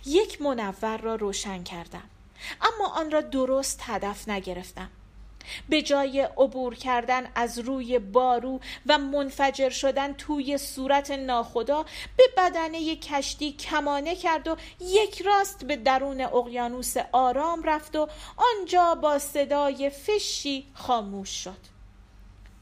یک 0.07 0.43
منور 0.43 0.99
را 0.99 1.15
روشن 1.15 1.63
کردم 1.63 2.11
اما 2.61 2.89
آن 2.89 3.11
را 3.11 3.21
درست 3.21 3.81
هدف 3.83 4.29
نگرفتم. 4.29 4.91
به 5.69 5.83
جای 5.83 6.21
عبور 6.21 6.75
کردن 6.75 7.31
از 7.35 7.59
روی 7.59 7.99
بارو 7.99 8.61
و 8.87 8.99
منفجر 8.99 9.71
شدن 9.71 10.13
توی 10.13 10.59
صورت 10.59 11.11
ناخدا 11.11 11.85
به 12.17 12.25
بدنه 12.37 12.97
کشتی 12.97 13.53
کمانه 13.53 14.17
کرد 14.17 14.49
و 14.49 14.57
یک 14.81 15.23
راست 15.23 15.65
به 15.65 15.77
درون 15.77 16.21
اقیانوس 16.21 16.95
آرام 17.13 17.63
رفت 17.63 17.97
و 17.97 18.09
آنجا 18.37 18.95
با 18.95 19.19
صدای 19.19 19.91
فشی 19.91 20.67
خاموش 20.75 21.45
شد. 21.45 21.79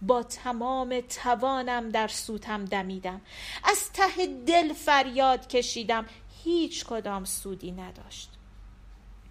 با 0.03 0.23
تمام 0.23 1.01
توانم 1.01 1.89
در 1.89 2.09
سوتم 2.09 2.65
دمیدم. 2.65 3.21
از 3.65 3.93
ته 3.93 4.27
دل 4.47 4.73
فریاد 4.73 5.49
کشیدم. 5.49 6.07
هیچ 6.45 6.85
کدام 6.85 7.25
سودی 7.25 7.73
نداشت. 7.73 8.36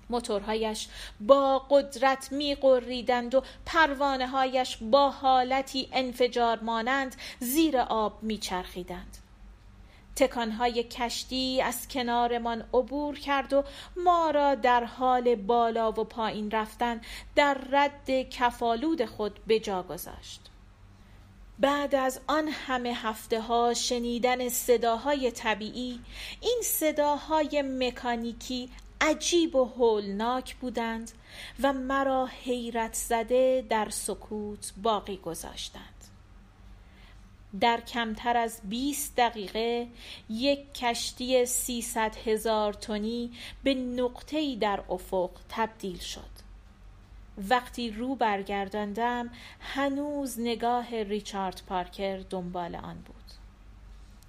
موتورهایش 0.09 0.87
با 1.19 1.59
قدرت 1.69 2.31
می 2.31 2.55
قریدند 2.55 3.35
و 3.35 3.43
پروانه 3.65 4.27
هایش 4.27 4.77
با 4.81 5.09
حالتی 5.09 5.89
انفجار 5.93 6.59
مانند 6.59 7.15
زیر 7.39 7.77
آب 7.77 8.23
می 8.23 8.37
چرخیدند. 8.37 9.17
تکانهای 10.15 10.83
کشتی 10.83 11.61
از 11.61 11.87
کنارمان 11.87 12.63
عبور 12.73 13.19
کرد 13.19 13.53
و 13.53 13.63
ما 13.97 14.29
را 14.29 14.55
در 14.55 14.83
حال 14.83 15.35
بالا 15.35 15.91
و 15.91 15.93
پایین 15.93 16.51
رفتن 16.51 17.01
در 17.35 17.57
رد 17.71 18.29
کفالود 18.29 19.05
خود 19.05 19.39
به 19.47 19.59
جا 19.59 19.83
گذاشت. 19.83 20.41
بعد 21.59 21.95
از 21.95 22.21
آن 22.27 22.47
همه 22.47 22.93
هفته 22.93 23.41
ها 23.41 23.73
شنیدن 23.73 24.49
صداهای 24.49 25.31
طبیعی 25.31 25.99
این 26.41 26.61
صداهای 26.63 27.61
مکانیکی 27.61 28.69
عجیب 29.01 29.55
و 29.55 29.65
هولناک 29.65 30.55
بودند 30.55 31.11
و 31.63 31.73
مرا 31.73 32.25
حیرت 32.25 32.93
زده 32.93 33.65
در 33.69 33.89
سکوت 33.89 34.73
باقی 34.83 35.17
گذاشتند. 35.17 35.95
در 37.59 37.81
کمتر 37.81 38.37
از 38.37 38.61
20 38.63 39.15
دقیقه 39.15 39.87
یک 40.29 40.73
کشتی 40.73 41.45
300 41.45 42.15
هزار 42.25 42.73
تنی 42.73 43.31
به 43.63 43.73
نقطه‌ای 43.73 44.55
در 44.55 44.83
افق 44.89 45.31
تبدیل 45.49 45.97
شد. 45.99 46.35
وقتی 47.49 47.91
رو 47.91 48.15
برگرداندم 48.15 49.29
هنوز 49.59 50.39
نگاه 50.39 51.03
ریچارد 51.03 51.61
پارکر 51.67 52.17
دنبال 52.29 52.75
آن 52.75 52.95
بود. 52.95 53.15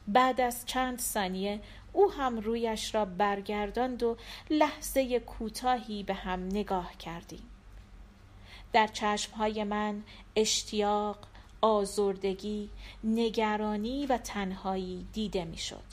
بعد 0.08 0.40
از 0.40 0.66
چند 0.66 0.98
ثانیه 0.98 1.60
او 1.96 2.12
هم 2.12 2.38
رویش 2.38 2.94
را 2.94 3.04
برگرداند 3.04 4.02
و 4.02 4.16
لحظه 4.50 5.18
کوتاهی 5.18 6.02
به 6.02 6.14
هم 6.14 6.46
نگاه 6.46 6.96
کردیم. 6.98 7.42
در 8.72 8.86
چشمهای 8.86 9.64
من 9.64 10.02
اشتیاق 10.36 11.18
آزردگی 11.60 12.70
نگرانی 13.04 14.06
و 14.06 14.18
تنهایی 14.18 15.06
دیده 15.12 15.44
می‌شد. 15.44 15.84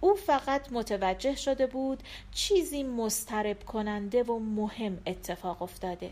او 0.00 0.14
فقط 0.14 0.72
متوجه 0.72 1.36
شده 1.36 1.66
بود 1.66 2.02
چیزی 2.32 2.82
مسترب 2.82 3.64
کننده 3.64 4.22
و 4.22 4.38
مهم 4.38 4.98
اتفاق 5.06 5.62
افتاده 5.62 6.10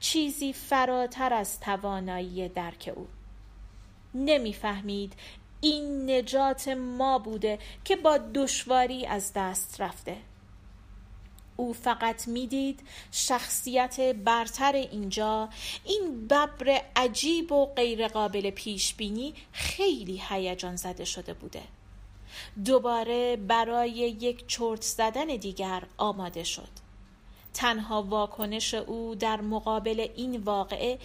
چیزی 0.00 0.52
فراتر 0.52 1.32
از 1.32 1.60
توانایی 1.60 2.48
درک 2.48 2.92
او. 2.96 3.08
نمی‌فهمید 4.14 5.12
این 5.64 6.10
نجات 6.10 6.68
ما 6.68 7.18
بوده 7.18 7.58
که 7.84 7.96
با 7.96 8.18
دشواری 8.18 9.06
از 9.06 9.32
دست 9.32 9.80
رفته. 9.80 10.16
او 11.56 11.72
فقط 11.72 12.28
می‌دید 12.28 12.80
شخصیت 13.12 14.00
برتر 14.00 14.72
اینجا. 14.72 15.48
این 15.84 16.26
ببر 16.26 16.82
عجیب 16.96 17.52
و 17.52 17.66
غیرقابل 17.66 18.50
پیش 18.50 18.94
بینی 18.94 19.34
خیلی 19.52 20.22
هیجان 20.28 20.76
زده 20.76 21.04
شده 21.04 21.34
بوده. 21.34 21.62
دوباره 22.64 23.36
برای 23.36 23.90
یک 23.90 24.46
چرت 24.46 24.82
زدن 24.82 25.26
دیگر 25.26 25.82
آماده 25.96 26.44
شد. 26.44 26.84
تنها 27.54 28.02
واکنش 28.02 28.74
او 28.74 29.14
در 29.14 29.40
مقابل 29.40 30.08
این 30.16 30.36
واقعه 30.36 30.98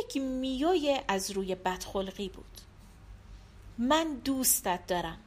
یک 0.00 0.16
میوی 0.16 1.00
از 1.08 1.30
روی 1.30 1.54
بدخلقی 1.54 2.28
بود. 2.28 2.51
من 3.78 4.14
دوستت 4.14 4.86
دارم. 4.86 5.18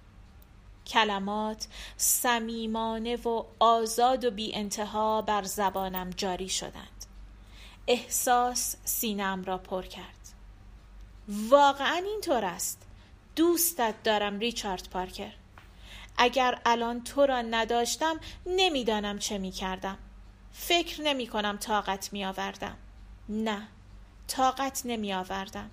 کلمات 0.88 1.68
صمیمانه 1.98 3.16
و 3.16 3.44
آزاد 3.60 4.26
و 4.26 4.32
بی 4.32 4.56
انتها 4.56 5.22
بر 5.22 5.44
زبانم 5.44 6.10
جاری 6.10 6.50
شدند. 6.50 7.06
احساس 7.88 8.76
سینم 8.84 9.44
را 9.44 9.58
پر 9.58 9.84
کرد. 9.84 10.30
واقعا 11.28 12.04
اینطور 12.06 12.46
است. 12.46 12.82
دوستت 13.36 13.96
دارم 14.04 14.40
ریچارد 14.40 14.90
پارکر. 14.90 15.32
اگر 16.18 16.62
الان 16.66 17.04
تو 17.04 17.26
را 17.26 17.42
نداشتم 17.42 18.20
نمی‌دانم 18.46 19.20
چه 19.20 19.38
می 19.38 19.52
کردم 19.52 19.98
فکر 20.52 21.02
نمی 21.02 21.28
کنم 21.28 21.58
طاقت 21.58 22.14
می 22.14 22.26
آوردم 22.26 22.78
نه 23.30 23.68
طاقت 24.28 24.82
نمی 24.86 25.14
آوردم 25.14 25.70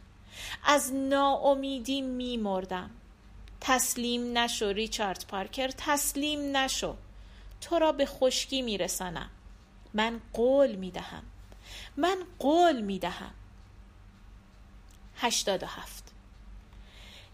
از 0.64 0.92
ناامیدی 0.94 2.02
می 2.02 2.36
مردم 2.36 2.90
تسلیم 3.60 4.38
نشو 4.38 4.66
ریچارد 4.66 5.24
پارکر 5.28 5.68
تسلیم 5.68 6.56
نشو. 6.56 6.96
تو 7.60 7.78
را 7.78 7.92
به 7.92 8.06
خشکی 8.06 8.62
می 8.62 8.78
رسانم 8.78 9.30
من 9.94 10.20
قول 10.32 10.74
می 10.74 10.90
دهم 10.90 11.22
من 11.96 12.16
قول 12.38 12.80
می 12.80 12.98
دهم 12.98 13.34
هشتاد 15.16 15.62
و 15.62 15.66
هفت. 15.66 16.12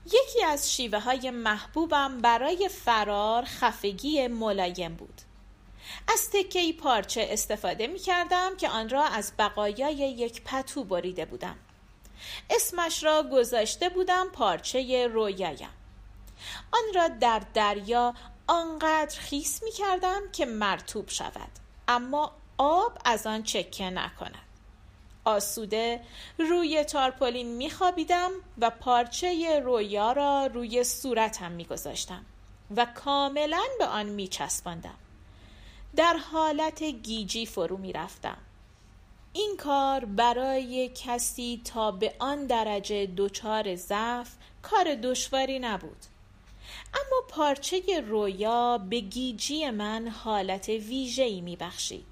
یکی 0.07 0.45
از 0.45 0.75
شیوه 0.75 0.99
های 0.99 1.31
محبوبم 1.31 2.21
برای 2.21 2.69
فرار 2.69 3.45
خفگی 3.45 4.29
ملایم 4.29 4.95
بود. 4.95 5.21
از 6.13 6.31
تکه 6.31 6.73
پارچه 6.73 7.29
استفاده 7.31 7.87
می 7.87 7.99
کردم 7.99 8.57
که 8.57 8.69
آن 8.69 8.89
را 8.89 9.05
از 9.05 9.33
بقایای 9.39 9.95
یک 9.95 10.43
پتو 10.45 10.85
بریده 10.85 11.25
بودم. 11.25 11.57
اسمش 12.51 13.05
را 13.05 13.23
گذاشته 13.33 13.89
بودم 13.89 14.29
پارچه 14.33 15.07
رویایم. 15.07 15.71
آن 16.73 16.95
را 16.95 17.09
در 17.09 17.43
دریا 17.55 18.15
آنقدر 18.47 19.21
خیس 19.21 19.63
می 19.63 19.71
کردم 19.71 20.21
که 20.33 20.47
مرتوب 20.47 21.09
شود 21.09 21.51
اما 21.89 22.33
آب 22.59 22.99
از 23.05 23.27
آن 23.27 23.43
چکه 23.43 23.91
نکند. 23.91 24.49
آسوده 25.29 26.01
روی 26.39 26.85
تارپولین 26.85 27.57
میخوابیدم 27.57 28.31
و 28.59 28.71
پارچه 28.71 29.61
رویا 29.61 30.13
را 30.13 30.47
روی 30.47 30.85
صورتم 30.85 31.53
میگذاشتم 31.53 32.25
و 32.77 32.87
کاملا 32.95 33.63
به 33.79 33.87
آن 33.87 34.07
میچسباندم 34.07 34.99
در 35.97 36.17
حالت 36.17 36.83
گیجی 36.83 37.47
فرو 37.47 37.77
می‌رفتم 37.77 38.37
این 39.39 39.57
کار 39.57 40.05
برای 40.05 40.91
کسی 40.95 41.61
تا 41.65 41.91
به 41.91 42.15
آن 42.19 42.47
درجه 42.47 43.07
دچار 43.17 43.75
ضعف 43.77 44.29
کار 44.63 44.95
دشواری 44.95 45.59
نبود. 45.59 46.05
اما 46.95 47.23
پارچه 47.29 48.01
رویا 48.01 48.79
به 48.79 49.01
گیجی 49.01 49.71
من 49.71 50.09
حالت 50.09 50.69
ویژه‌ای 50.69 51.41
میبخشید. 51.41 52.07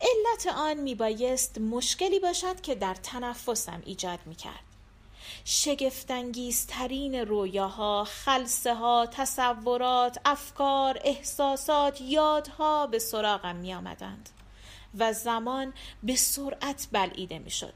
علت 0.00 0.46
آن 0.46 0.74
میبایست 0.74 1.58
مشکلی 1.58 2.18
باشد 2.18 2.60
که 2.60 2.74
در 2.74 2.94
تنفسم 2.94 3.82
ایجاد 3.84 4.18
می‌کرد. 4.26 4.64
شگفتانگیزترین 5.44 7.14
رویاها 7.14 8.04
خلصه 8.04 8.74
ها 8.74 9.06
تصورات 9.06 10.18
افکار 10.24 11.00
احساسات 11.04 12.00
یادها 12.00 12.86
به 12.86 12.98
سراغم 12.98 13.56
می 13.56 13.74
آمدند 13.74 14.28
و 14.98 15.12
زمان 15.12 15.74
به 16.02 16.16
سرعت 16.16 16.88
بلعیده 16.92 17.38
می 17.38 17.50
شد 17.50 17.74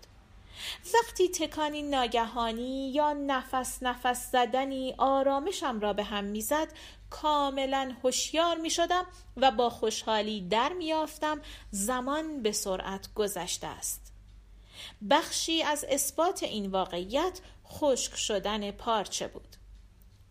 وقتی 0.95 1.29
تکانی 1.29 1.83
ناگهانی 1.83 2.91
یا 2.93 3.13
نفس 3.13 3.83
نفس 3.83 4.33
زدنی 4.33 4.95
آرامشم 4.99 5.81
را 5.81 5.93
به 5.93 6.05
هم 6.05 6.25
می‌زد 6.25 6.69
کاملا 7.11 7.95
هوشیار 8.03 8.57
می 8.57 8.71
شدم 8.71 9.07
و 9.37 9.51
با 9.51 9.71
خوشحالی 9.71 10.41
در 10.41 10.73
میافتم 10.73 11.41
زمان 11.71 12.43
به 12.43 12.53
سرعت 12.53 13.15
گذشته 13.15 13.67
است. 13.67 14.13
بخشی 15.11 15.63
از 15.63 15.85
اثبات 15.89 16.43
این 16.43 16.71
واقعیت 16.71 17.41
خشک 17.69 18.17
شدن 18.17 18.71
پارچه 18.71 19.29
بود. 19.29 19.57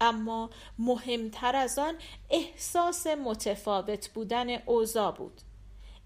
اما 0.02 0.50
مهمتر 0.80 1.56
از 1.56 1.80
آن 1.80 1.96
احساس 2.30 3.08
متفاوت 3.08 4.10
بودن 4.10 4.50
اوضاع 4.66 5.12
بود. 5.12 5.42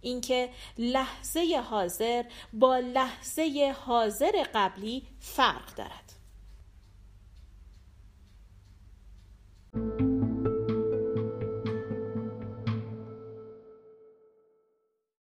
اینکه 0.02 0.50
لحظه 0.78 1.64
حاضر 1.70 2.24
با 2.54 2.80
لحظه 2.80 3.76
حاضر 3.86 4.44
قبلی 4.54 5.04
فرق 5.20 5.76
دارد. 5.76 6.10